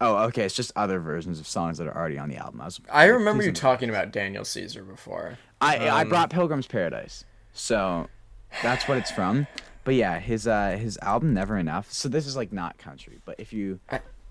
[0.00, 0.44] Oh, okay.
[0.44, 2.60] It's just other versions of songs that are already on the album.
[2.60, 5.38] I, was, I remember you talking about Daniel Caesar before.
[5.60, 8.08] I I um, brought Pilgrim's Paradise, so
[8.62, 9.46] that's what it's from.
[9.88, 11.90] But yeah, his uh his album Never Enough.
[11.90, 13.80] So this is like not country, but if you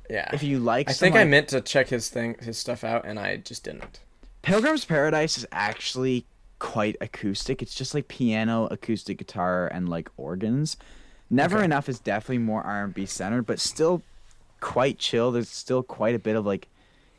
[0.07, 0.29] Yeah.
[0.31, 3.05] if you like, I some, think I meant to check his thing, his stuff out,
[3.05, 4.01] and I just didn't.
[4.43, 6.27] Pilgrim's Paradise is actually
[6.59, 7.63] quite acoustic.
[7.63, 10.77] It's just like piano, acoustic guitar, and like organs.
[11.31, 11.65] Never Okay.
[11.65, 14.03] Enough is definitely more R and B centered, but still
[14.59, 15.31] quite chill.
[15.31, 16.67] There's still quite a bit of like,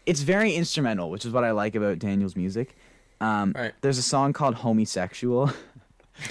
[0.07, 2.77] it's very instrumental, which is what I like about Daniel's music.
[3.21, 3.75] Um, Right.
[3.81, 5.51] There's a song called "Homosexual."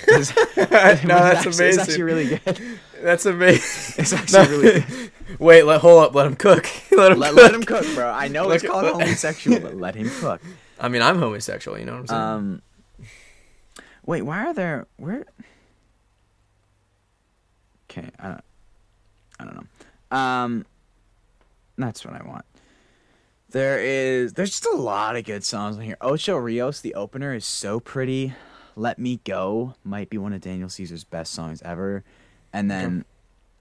[0.08, 1.80] It's- no, that's actually- It's amazing.
[1.82, 2.80] actually really good.
[3.02, 3.96] That's amazing.
[4.04, 5.12] It's actually really good.
[5.40, 6.16] Wait, let hold up.
[6.16, 6.68] Let him cook.
[6.92, 7.38] let him Let, cook.
[7.44, 8.10] let him cook, bro.
[8.10, 10.42] I know it's Look- called homosexual, but let him cook.
[10.80, 11.78] I mean, I'm homosexual.
[11.80, 12.22] You know what I'm saying?
[12.22, 12.62] Um,
[14.06, 15.26] wait, why are there where?
[17.90, 18.44] Okay, I don't,
[19.40, 20.18] I don't know.
[20.18, 20.66] Um,
[21.78, 22.46] that's what I want.
[23.52, 25.98] There is, there's just a lot of good songs on here.
[26.02, 28.34] Ocho Rios, the opener, is so pretty.
[28.78, 32.04] Let Me Go might be one of Daniel Caesar's best songs ever.
[32.54, 33.06] And then,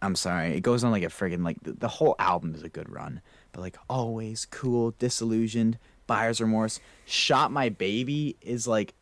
[0.03, 2.69] I'm sorry, it goes on like a friggin' like the, the whole album is a
[2.69, 3.21] good run.
[3.53, 6.81] But like always cool, disillusioned, buyer's remorse.
[7.07, 8.95] Shot My Baby is like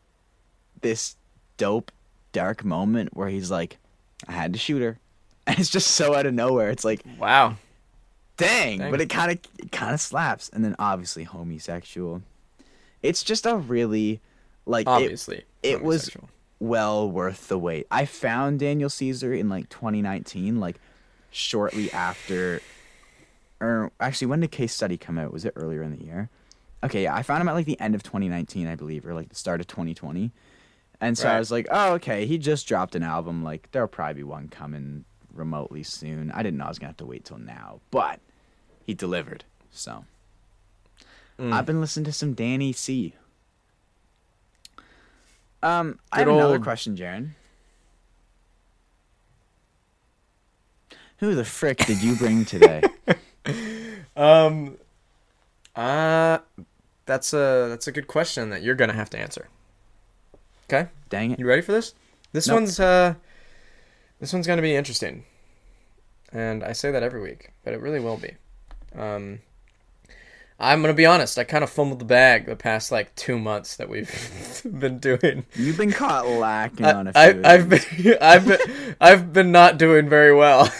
[0.81, 1.15] this
[1.57, 1.91] dope
[2.31, 3.77] dark moment where he's like,
[4.27, 4.99] I had to shoot her.
[5.47, 6.71] And it's just so out of nowhere.
[6.71, 7.57] It's like, wow.
[8.35, 8.89] dang, Dang.
[8.89, 10.49] but it kind of it kind of slaps.
[10.49, 12.23] And then obviously homosexual.
[13.03, 14.21] It's just a really
[14.65, 15.43] like Obviously.
[15.63, 16.15] it was-
[16.59, 17.85] well worth the wait.
[17.91, 20.79] I found Daniel Caesar in like 2019, like
[21.29, 22.61] shortly after,
[23.59, 25.33] or actually, when did Case Study come out?
[25.33, 26.29] Was it earlier in the year?
[26.83, 29.29] Okay, yeah, I found him at like the end of 2019, I believe, or like
[29.29, 30.31] the start of 2020.
[31.01, 33.43] And so I was like, oh, okay, he just dropped an album.
[33.43, 35.03] Like, there'll probably be one coming
[35.33, 36.31] remotely soon.
[36.31, 38.21] I didn't know I was gonna have to wait till now, but
[38.85, 39.43] he delivered.
[39.71, 40.05] So
[41.37, 41.51] Mm.
[41.51, 43.13] I've been listening to some Danny C.
[45.65, 47.31] Um, I have another question, Jaron.
[51.19, 52.81] Who the frick did you bring today?
[54.17, 54.77] Um,
[55.75, 56.37] uh,
[57.05, 59.49] that's a that's a good question that you're gonna have to answer.
[60.69, 61.39] Okay, Dang it!
[61.39, 61.93] you ready for this?
[62.31, 62.55] This Nope.
[62.55, 63.15] one's uh,
[64.21, 65.25] this one's gonna be interesting,
[66.31, 68.35] and I say that every week, but it really will be.
[68.97, 69.39] Um,
[70.59, 71.37] I'm gonna be honest.
[71.37, 75.45] I kind of fumbled the bag the past like two months that we've been doing.
[75.55, 77.41] You've been caught lacking I, on a I, few.
[77.43, 80.71] I've been I've been I've been not doing very well.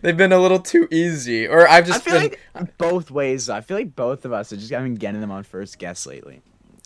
[0.00, 2.34] They've been a little too easy, or I've I just feel been.
[2.54, 3.48] like both ways.
[3.50, 6.40] I feel like both of us have just been getting them on first guess lately.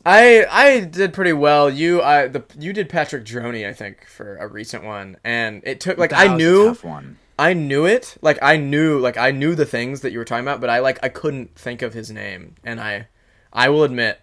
[0.04, 1.70] I I did pretty well.
[1.70, 5.80] You I the you did Patrick Droney I think for a recent one, and it
[5.80, 7.18] took like That I was a knew tough one.
[7.42, 10.44] I knew it like I knew like I knew the things that you were talking
[10.44, 13.08] about, but I like I couldn't think of his name, and I
[13.52, 14.20] I will admit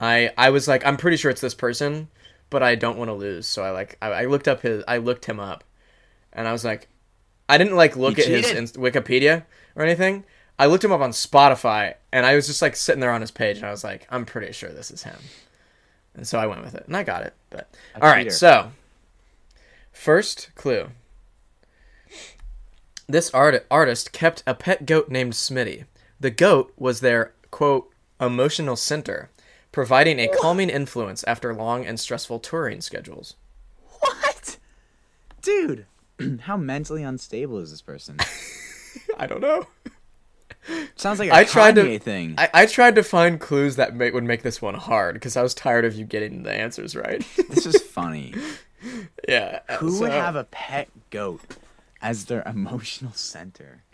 [0.00, 2.08] I I was like I'm pretty sure it's this person,
[2.48, 4.96] but I don't want to lose, so I like I, I looked up his I
[4.96, 5.64] looked him up,
[6.32, 6.88] and I was like
[7.46, 8.72] I didn't like look You at his cheated.
[8.74, 9.44] Wikipedia
[9.76, 10.24] or anything.
[10.58, 13.30] I looked him up on Spotify, and I was just like sitting there on his
[13.30, 15.18] page, and I was like, I'm pretty sure this is him.
[16.14, 17.34] And so I went with it, and I got it.
[17.50, 18.72] But A all right, so
[19.92, 20.88] first clue.
[23.08, 25.84] This art- artist kept a pet goat named Smitty.
[26.20, 27.90] The goat was their quote
[28.20, 29.30] emotional center,
[29.72, 33.34] providing a calming influence after long and stressful touring schedules.
[33.98, 34.58] What,
[35.42, 35.86] dude?
[36.42, 38.18] How mentally unstable is this person?
[39.18, 39.66] I don't know.
[40.94, 42.34] Sounds like a I tried to- Kanye thing.
[42.38, 45.42] I, I tried to find clues that ma- would make this one hard because I
[45.42, 47.26] was tired of you getting the answers right.
[47.48, 48.32] this is funny.
[49.28, 49.60] yeah.
[49.78, 51.40] Who would have a pet goat?
[52.02, 53.84] As their emotional center.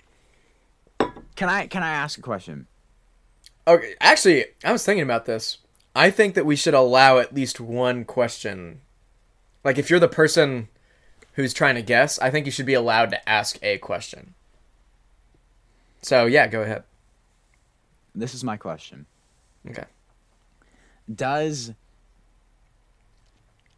[1.37, 2.67] Can I can I ask a question?
[3.67, 5.59] Okay, actually, I was thinking about this.
[5.95, 8.81] I think that we should allow at least one question.
[9.63, 10.69] Like, if you're the person
[11.35, 14.35] who's trying to guess, I think you should be allowed to ask a question.
[16.01, 16.85] So, yeah, go ahead.
[18.15, 19.07] This is my question.
[19.69, 19.85] Okay.
[21.13, 21.73] Does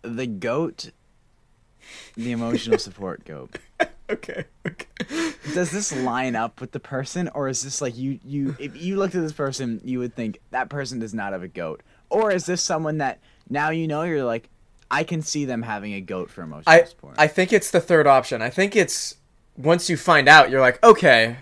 [0.02, 0.90] the goat
[2.16, 3.58] the emotional support goat
[4.10, 4.44] Okay.
[4.66, 4.86] Okay.
[5.54, 8.96] does this line up with the person or is this like you you if you
[8.96, 12.30] looked at this person you would think that person does not have a goat or
[12.30, 14.48] is this someone that now you know you're like
[14.90, 17.80] i can see them having a goat for emotional I support I think it's the
[17.80, 18.42] third option.
[18.42, 19.16] I think it's
[19.56, 21.36] once you find out, you're like, okay,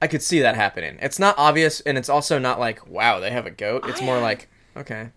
[0.00, 0.96] I could see that happening.
[1.02, 3.84] It's not obvious, and it's also not like, wow, they have a goat.
[3.86, 5.10] It's I more have- like, okay.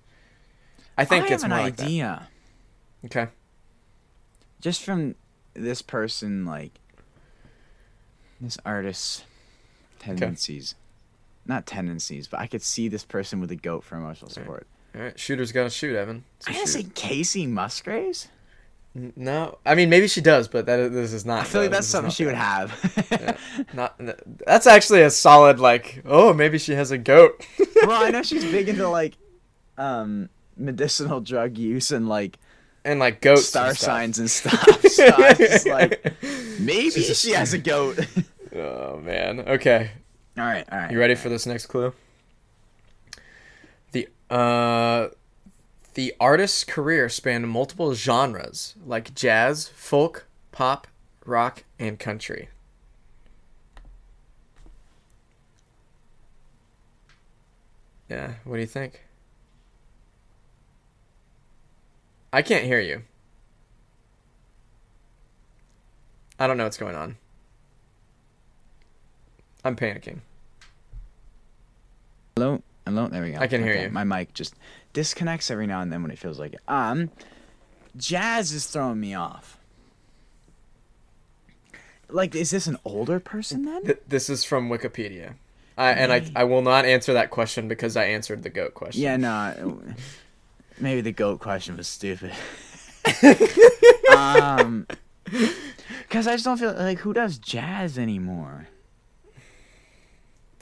[0.97, 1.83] I think I it's have an more like that.
[1.85, 2.27] idea
[3.05, 3.27] Okay.
[4.59, 5.15] just from
[5.53, 6.79] this person like
[8.41, 9.23] this artist's
[9.99, 10.75] tendencies
[11.45, 14.65] not tendencies but i could see this person with a goat for emotional support
[14.95, 15.17] All right.
[15.19, 16.25] Shooter's got to shoot, Evan.
[16.47, 16.67] I shoot.
[16.67, 18.27] say Kacey Musgraves
[19.15, 21.41] No, I mean maybe she does, but that this is not.
[21.41, 22.67] i feel like that's something she would have
[23.73, 23.95] Not
[24.45, 26.01] that's actually a solid like.
[26.05, 27.45] Oh, maybe she has a goat.
[27.85, 29.15] well, I know she's big into like
[29.77, 30.27] um
[30.57, 32.37] medicinal drug use and like
[32.84, 33.47] and like goats.
[33.47, 34.82] star and signs and stuff.
[34.88, 36.13] So I was like,
[36.59, 37.99] maybe she has a goat.
[38.53, 39.39] Oh man.
[39.39, 39.91] Okay.
[40.38, 40.91] all right, all right.
[40.91, 41.93] You ready for this next clue?
[43.93, 45.07] The uh
[45.93, 50.86] the artist's career spanned multiple genres like jazz, folk, pop,
[51.25, 52.49] rock, and country.
[58.09, 59.01] Yeah, what do you think?
[62.34, 63.03] I can't hear you.
[66.39, 67.17] I don't know what's going on.
[69.63, 70.19] I'm panicking.
[72.36, 73.07] Hello, hello.
[73.07, 73.39] There we go.
[73.39, 73.89] I can hear you.
[73.89, 74.55] My mic just
[74.93, 76.61] disconnects every now and then when it feels like it.
[76.67, 77.11] Um,
[77.95, 79.59] jazz is throwing me off.
[82.09, 83.84] Like, is this an older person then?
[83.84, 85.36] Th- this is from Wikipedia.
[85.77, 89.01] I, and I, I will not answer that question because I answered the goat question.
[89.01, 89.82] Yeah, no.
[90.82, 92.34] Maybe the goat question was stupid.
[94.15, 94.88] um,
[95.23, 98.67] because I just don't feel like who does jazz anymore.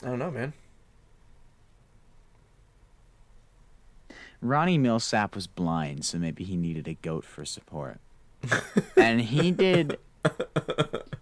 [0.04, 0.54] I don't know, man.
[4.42, 8.00] Ronnie Milsap was blind, so maybe he needed a goat for support.
[8.98, 9.98] and he did.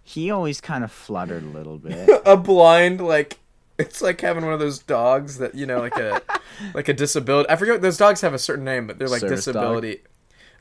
[0.04, 2.10] He always kind of fluttered a little bit.
[2.26, 3.40] a blind like
[3.80, 6.22] it's like having one of those dogs that you know like a
[6.74, 7.50] like a disability.
[7.50, 9.54] I forget those dogs have a certain name, but they're like Service dog?
[9.54, 10.02] disability.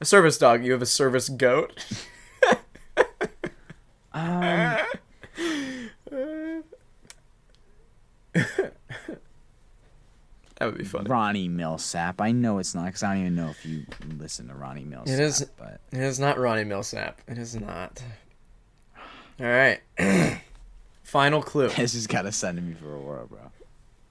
[0.00, 0.64] A service dog.
[0.64, 1.84] You have a service goat.
[4.12, 4.76] Um,
[10.58, 11.10] That would be funny.
[11.10, 12.14] Ronnie Milsap.
[12.18, 13.84] I know it's not because I don't even know if you
[14.18, 15.08] listen to Ronnie Milsap.
[15.08, 17.16] It is- but It is not Ronnie Milsap.
[17.28, 18.02] It is not.
[19.38, 19.80] All right.
[21.06, 21.68] Final clue.
[21.68, 23.38] this has got to send me for a whirl, bro.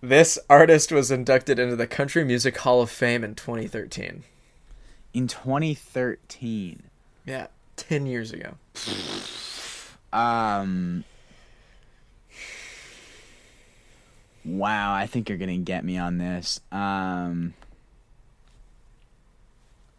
[0.02, 4.24] This artist was inducted into the Country Music Hall of Fame in 2013.
[5.14, 6.84] In 2013,
[7.26, 8.56] Yeah, 10 years ago.
[10.14, 11.04] um,
[14.46, 16.62] wow, I think you're gonna get me on this.
[16.72, 17.56] Um,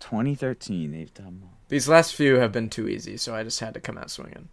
[0.00, 1.42] 2013, they've done.
[1.68, 4.48] These last few have been too easy, so I just had to come out swinging.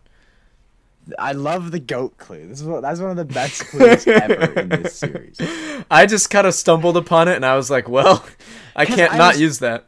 [1.20, 2.48] I love the goat clue.
[2.48, 5.38] This is what, that's one of the best clues ever in this series.
[5.92, 8.26] I just kind of stumbled upon it and I was like, well,
[8.76, 9.86] I can't I not was- use that.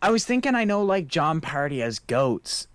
[0.00, 2.68] I was thinking I know like Jon Pardi has goats,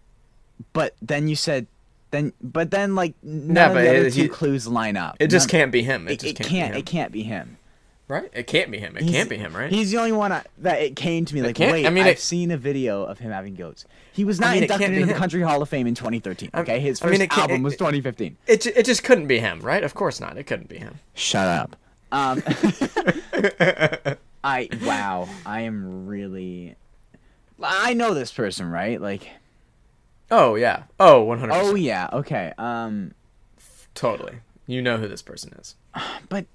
[0.74, 1.68] but then you said
[2.12, 4.98] then but then like none Yeah, of but the other it- two he- clues line
[4.98, 5.18] up.
[5.20, 6.08] It just None- can't be him.
[6.08, 6.50] It, It, can't, can't.
[6.50, 6.74] be him.
[6.76, 7.58] It can't be him.
[8.08, 8.30] Right?
[8.34, 8.98] It can't be him.
[8.98, 9.72] It He's- can't be him, right?
[9.72, 12.14] He's the only one I, that it came to me like, wait, I mean, I've
[12.14, 13.86] it- seen a video of him having goats.
[14.12, 15.18] He was not mean, inducted into the him.
[15.18, 16.50] Country Hall of Fame in 2013.
[16.54, 18.38] Okay, his first I mean, album it- was 2015.
[18.46, 19.84] It, it just couldn't be him, right?
[19.84, 20.38] Of course not.
[20.38, 21.00] It couldn't be him.
[21.14, 21.76] Shut up.
[22.12, 22.44] Um,
[24.44, 26.76] I wow, I am really.
[27.62, 29.00] I know this person, right?
[29.02, 29.30] Like,
[30.30, 30.84] Oh, yeah.
[31.00, 31.50] Oh, 100%.
[31.52, 32.54] oh yeah, okay.
[32.58, 33.14] Um,
[33.96, 34.38] Totally.
[34.68, 35.76] You know who this person is.
[36.30, 36.46] but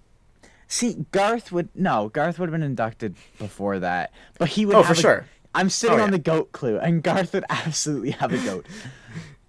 [0.69, 4.77] see, Garth would no, Garth would have been inducted before that, but he would.
[4.77, 5.27] Oh, have for a- sure.
[5.55, 6.13] I'm sitting Oh, on yeah.
[6.13, 8.67] the goat clue, and Garth would absolutely have a goat.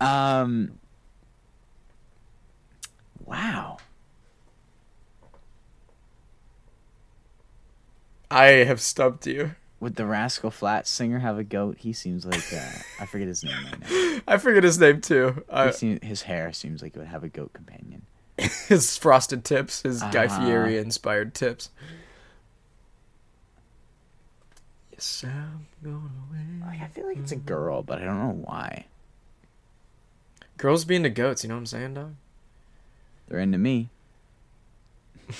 [0.01, 0.79] um.
[3.25, 3.77] Wow.
[8.31, 9.51] I have stumped you.
[9.79, 11.77] would the Rascal Flatts singer have a goat?
[11.79, 14.19] He seems like uh, I forget his name right now.
[14.27, 15.43] I forget his name too.
[15.49, 18.03] Uh, seem- his hair seems like it would have a goat companion.
[18.67, 20.39] his frosted tips, his Guy Uh-huh.
[20.45, 21.69] Fieri inspired tips.
[24.91, 25.95] Yes, I'm going
[26.29, 26.39] away.
[26.67, 28.85] Like, I feel like it's a girl, but I don't know why.
[30.57, 32.15] Girls be into goats, you know what I'm saying, dog?
[33.27, 33.89] They're into me.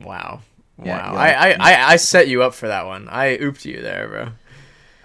[0.00, 0.40] Wow.
[0.82, 1.16] Yeah, wow.
[1.18, 3.06] I, I, I, I set you up for that one.
[3.10, 4.28] I ooped you there, bro.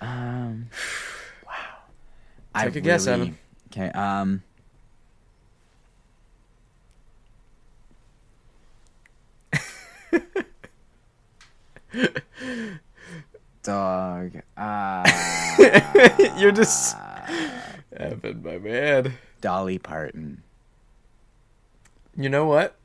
[0.08, 0.70] Um,
[1.46, 2.64] wow.
[2.64, 3.38] Take a guess, Evan.
[3.72, 3.90] Okay.
[3.90, 4.44] Um.
[13.64, 14.42] Dog.
[14.58, 15.04] Uh,
[16.38, 16.96] You're just-
[17.96, 19.14] Evan, my man.
[19.42, 20.44] Dolly Parton.
[22.16, 22.76] You know what?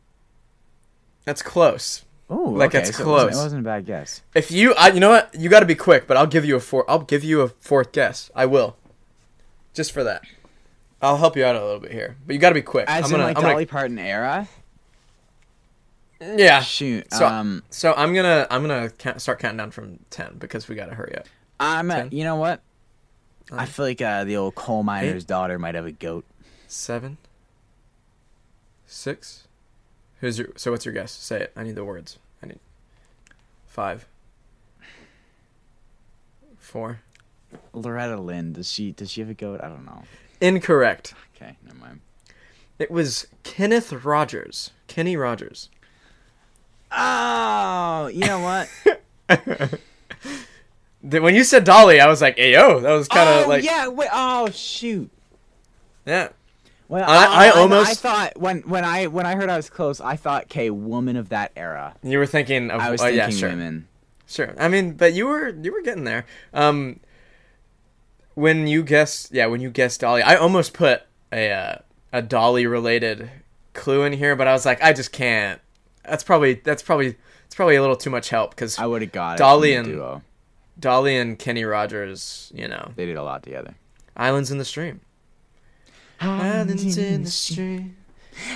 [1.24, 2.04] That's close.
[2.28, 3.40] Oh, Like, okay, it's so it wasn't- close.
[3.40, 4.22] It wasn't a bad guess.
[4.34, 5.34] If you, I, you know what?
[5.38, 6.88] You got to be quick, but I'll give you a four.
[6.88, 8.30] I'll give you a fourth guess.
[8.34, 8.76] I will,
[9.74, 10.22] just for that.
[11.02, 12.84] I'll help you out a little bit here, but you got to be quick.
[12.88, 14.48] As I'm in gonna, like I'm Dolly Parton era.
[16.20, 16.60] Yeah.
[16.62, 17.12] Shoot.
[17.12, 20.74] So- um, So I'm gonna, I'm gonna count, start counting down from ten because we
[20.74, 21.26] got to hurry up.
[21.58, 21.90] I'm.
[22.12, 22.62] You know what?
[23.52, 26.24] I feel like uh, the old coal miner's daughter might have a goat.
[26.68, 27.18] Seven.
[28.86, 29.48] Six.
[30.20, 30.48] Who's your?
[30.56, 31.10] So what's your guess?
[31.12, 31.52] Say it.
[31.56, 32.18] I need the words.
[32.42, 32.60] I need.
[33.66, 34.06] Five.
[36.58, 37.00] Four.
[37.72, 38.52] Loretta Lynn.
[38.52, 38.92] Does she?
[38.92, 39.60] Does she have a goat?
[39.62, 40.02] I don't know.
[40.40, 41.14] Incorrect.
[41.36, 42.00] Okay, never mind.
[42.78, 44.70] It was Kenneth Rogers.
[44.86, 45.68] Kenny Rogers.
[46.92, 48.68] Oh, you know what?
[51.02, 53.64] When you said Dolly, I was like, "Hey yo," that was kind of oh like,
[53.64, 53.88] yeah.
[53.88, 54.10] Wait.
[54.12, 55.10] Oh shoot.
[56.04, 56.28] yeah.
[56.88, 60.00] Well, I- I I almost- thought when when I when I heard I was close,
[60.00, 61.94] I thought, okay, woman of that era.
[62.02, 63.48] You were thinking of, I was oh, thinking yeah, sure.
[63.48, 63.88] women.
[64.26, 64.54] Sure.
[64.58, 66.26] I mean, but you were you were getting there.
[66.52, 67.00] Um,
[68.34, 71.76] when you guessed, yeah, when you guessed Dolly, I almost put a uh,
[72.12, 73.30] a Dolly related
[73.72, 75.62] clue in here, but I was like, I just can't.
[76.10, 79.12] That's probably that's probably it's probably a little too much help because I would have
[79.12, 79.76] got Dolly it.
[79.76, 80.22] and- duo.
[80.78, 83.74] Dolly and Kenny Rogers, you know, They did a lot together.
[84.16, 85.00] Islands in the Stream.
[86.20, 87.96] Islands in the stream.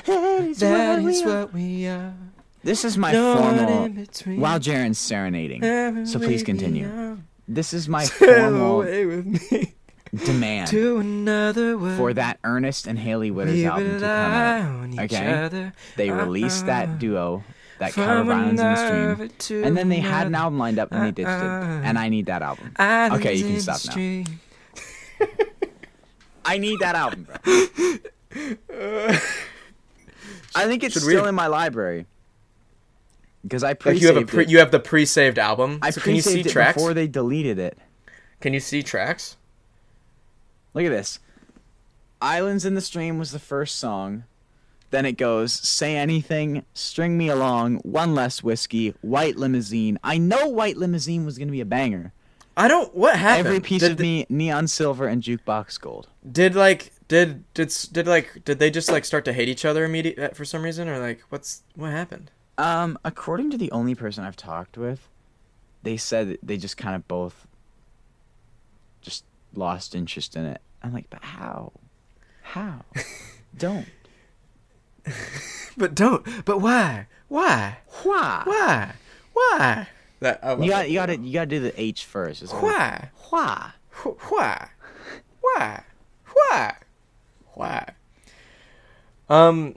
[0.07, 2.15] That That is what we are.
[2.63, 4.39] This is my No one formal.
[4.41, 7.19] While Jaron's serenading, so please continue.
[7.47, 9.75] This is my Sail formal away with me
[10.15, 11.97] demand to another world.
[11.97, 15.05] for that Ernest and Hailey Whitters We album to come out.
[15.05, 15.33] okay?
[15.33, 15.73] other.
[15.97, 16.25] They uh-uh.
[16.25, 17.43] released that duo,
[17.79, 20.79] that From cover of Islands in the Stream, and then they had an album lined
[20.79, 21.33] up and they ditched it.
[21.33, 21.81] Uh-uh.
[21.85, 22.73] And I need that album.
[22.77, 24.25] Islands Okay, you can stop now.
[26.47, 27.37] I need that album, bro.
[30.57, 32.07] I think it's Should we- still in my library
[33.43, 34.51] because I pre-saved you have a pre- it.
[34.51, 35.79] you have the pre-saved album.
[35.83, 36.75] I so can you see pre-saved it tracks?
[36.77, 37.77] before they deleted it.
[38.41, 39.37] Can you see tracks?
[40.75, 41.21] Look at this.
[42.21, 44.25] Islands in the Stream was the first song.
[44.91, 49.99] Then it goes, Say Anything, String Me Along, One Less Whiskey, White Limousine.
[50.05, 52.13] I know White Limousine was going to be a banger.
[52.57, 52.95] I don't.
[52.95, 53.47] What happened?
[53.47, 56.09] Every piece did, of me, Neon Silver, and Jukebox Gold.
[56.31, 59.85] Did like did did did like did they just like start to hate each other
[59.85, 62.31] immediately for some reason or like what's what happened?
[62.57, 65.09] Um, according to the only person I've talked with,
[65.83, 67.49] they said they just kind of both
[69.57, 70.61] lost interest in it.
[70.83, 71.73] I'm like, but how?
[72.43, 72.85] How?
[73.59, 73.87] Don't.
[75.77, 76.25] But don't.
[76.45, 77.09] But why?
[77.27, 77.79] Why?
[78.05, 78.43] Why?
[78.45, 78.93] Why?
[79.33, 79.89] Why?
[80.21, 82.43] That I You got you got to you got to do the H first.
[82.43, 83.11] It's like, Why?
[83.31, 83.71] Why?
[84.29, 84.69] Why?
[85.41, 85.83] Why?
[86.33, 86.77] Why?
[87.55, 87.89] Why?
[89.29, 89.75] Um,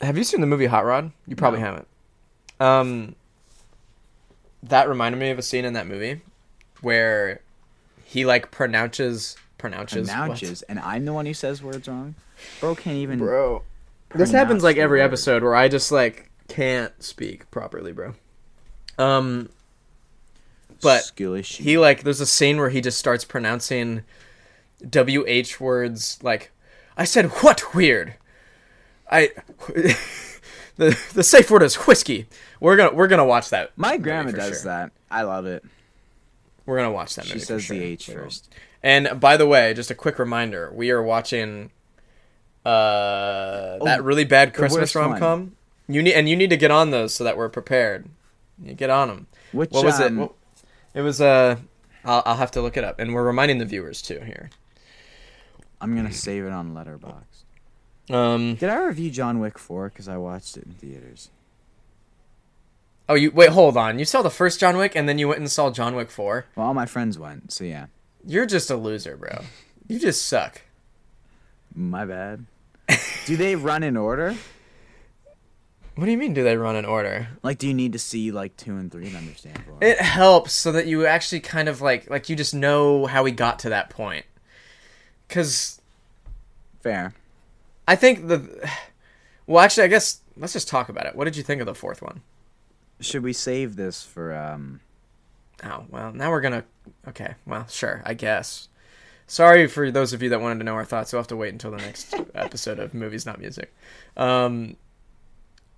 [0.00, 1.12] have you seen the movie Hot Rod?
[1.28, 1.66] You probably No.
[1.66, 1.88] haven't.
[2.58, 3.14] Um,
[4.64, 6.20] that reminded me of a scene in that movie
[6.80, 7.40] where
[8.06, 10.16] he like pronounces pronounces what?
[10.16, 12.14] Pronounces, and I'm the one who says words wrong.
[12.60, 13.18] Bro can't even.
[13.18, 13.62] bro.
[14.14, 15.06] This happens like every word.
[15.06, 18.14] episode where I just like can't speak properly, bro.
[18.98, 19.48] Um,
[20.80, 24.02] but skill he like there's a scene where he just starts pronouncing
[24.92, 26.52] wh words like
[26.98, 28.14] i said what weird
[29.10, 29.30] i
[30.76, 32.26] the the safe word is whiskey
[32.60, 34.72] we're gonna we're gonna watch that My grandma does sure.
[34.72, 34.92] that.
[35.10, 35.64] I love it.
[36.66, 37.76] We're gonna watch that She movie for says sure.
[37.78, 38.52] the H first.
[38.82, 41.70] and by the way just a quick reminder we are watching
[42.64, 45.54] uh that Oh, really bad christmas rom-com
[45.88, 48.08] you need and you need to get on those so that we're prepared
[48.62, 50.34] you get on them Which what was it um, What-
[50.94, 51.56] it was uh
[52.04, 54.50] I'll, I'll have to look it up and we're reminding the viewers too here
[55.80, 58.12] I'm gonna save it on Letterboxd.
[58.14, 59.90] um Did I review John Wick 4?
[59.90, 61.28] Because I watched it in theaters.
[63.08, 63.50] Oh, you wait.
[63.50, 63.98] Hold on.
[63.98, 66.46] You saw the first John Wick, and then you went and saw John Wick Four.
[66.56, 67.86] Well, all my friends went, so yeah.
[68.24, 69.42] You're just a loser, bro.
[69.86, 70.62] You just suck.
[71.74, 72.46] My bad.
[73.26, 74.34] do they run in order?
[75.94, 76.34] What do you mean?
[76.34, 77.28] Do they run in order?
[77.42, 79.58] Like, do you need to see like two and three to understand?
[79.66, 79.86] Why?
[79.86, 83.30] It helps so that you actually kind of like like you just know how we
[83.30, 84.26] got to that point.
[85.28, 85.80] Cause
[86.86, 87.14] Fair.
[87.88, 88.70] I think the
[89.46, 91.16] well, actually, I guess let's just talk about it.
[91.16, 92.20] What did you think of the fourth one?
[93.00, 94.80] Should we save this for um?
[95.64, 96.64] Oh well, now we're gonna.
[97.08, 98.68] Okay, well, sure, I guess.
[99.26, 101.12] Sorry for those of you that wanted to know our thoughts.
[101.12, 103.74] You'll have to wait until the next episode of Movies Not Music.
[104.16, 104.76] Um,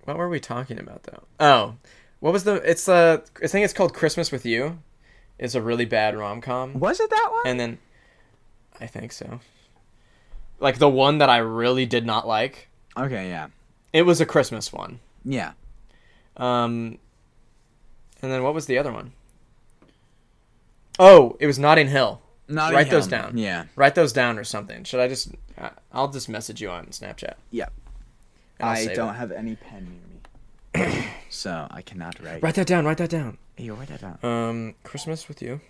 [0.05, 1.23] what were we talking about though?
[1.39, 1.75] Oh,
[2.19, 2.55] what was the?
[2.69, 3.23] It's the.
[3.43, 4.79] I think it's called Christmas with You.
[5.37, 6.79] It's a really bad rom com.
[6.79, 7.47] Was it that one?
[7.47, 7.77] And then,
[8.79, 9.39] I think so.
[10.59, 12.67] Like the one that I really did not like.
[12.97, 13.47] okay, yeah,
[13.93, 14.99] It was a Christmas one.
[15.25, 15.53] yeah.
[16.37, 16.97] Um,
[18.21, 19.13] and then what was the other one?
[20.97, 22.21] Oh, it was Notting Hill.
[22.47, 23.37] Not Write those down.
[23.37, 24.83] Yeah, Write those down or something.
[24.83, 25.31] Should I just?
[25.91, 27.35] I'll just message you on Snapchat.
[27.51, 27.67] yeah.
[28.61, 29.17] I don't it.
[29.17, 30.01] have any pen
[30.75, 32.43] near me, so I cannot write.
[32.43, 32.83] Write that down.
[32.83, 33.37] Write that down.
[33.57, 34.19] You write that down.
[34.21, 35.61] Um, Christmas with you.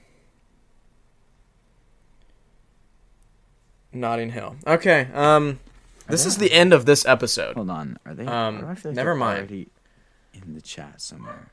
[3.94, 4.56] Notting Hill.
[4.66, 5.08] Okay.
[5.14, 5.60] Um,
[6.08, 7.56] this is the end of this episode.
[7.56, 8.00] Hold on.
[8.06, 8.26] Are they?
[8.26, 9.52] Um, like never mind.
[9.52, 11.52] In the chat somewhere.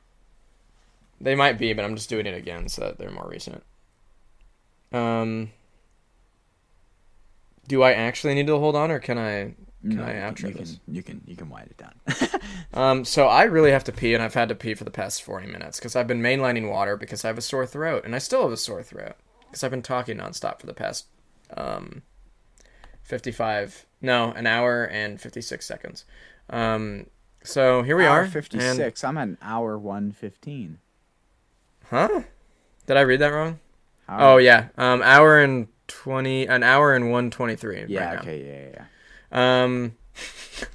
[1.21, 3.63] They might be, but I'm just doing it again so that they're more recent.
[4.93, 5.51] Um,
[7.69, 9.55] do I actually need to hold on, or can I?
[9.83, 10.79] Can I you outro you this?
[10.85, 12.41] Can, you can you can wind it down.
[12.75, 15.23] Um, so I really have to pee, and I've had to pee for the past
[15.23, 18.19] 40 minutes because I've been mainlining water because I have a sore throat, and I
[18.19, 19.15] still have a sore throat
[19.47, 21.07] because I've been talking nonstop for the past
[21.57, 22.03] um,
[23.03, 26.05] 55, no, an hour and 56 seconds.
[26.51, 27.07] Um,
[27.43, 28.23] so here we hour are.
[28.25, 29.03] and- Fifty six.
[29.03, 30.79] I'm at an hour one fifteen.
[31.91, 32.23] Huh?
[32.87, 33.59] Did I read that wrong?
[34.09, 37.87] Oh yeah, um, hour and 20, an hour and 123.
[37.89, 38.05] Yeah.
[38.05, 38.45] right okay.
[38.45, 38.53] Yeah.
[38.53, 38.85] Yeah.
[39.33, 39.65] yeah.
[39.65, 39.97] Um.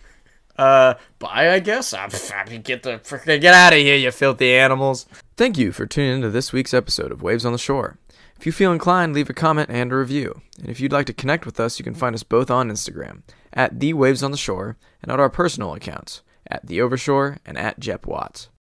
[0.58, 1.92] Uh, bye, I guess.
[1.92, 5.08] I'm, I'm get the freaking get out of here, you filthy animals.
[5.36, 7.98] Thank you for tuning into this week's episode of Waves on the Shore.
[8.38, 10.42] If you feel inclined, leave a comment and a review.
[10.60, 13.24] And if you'd like to connect with us, you can find us both on Instagram
[13.52, 17.58] at the Waves on the Shore and at our personal accounts at the Overshore and
[17.58, 18.50] at Jep Wots.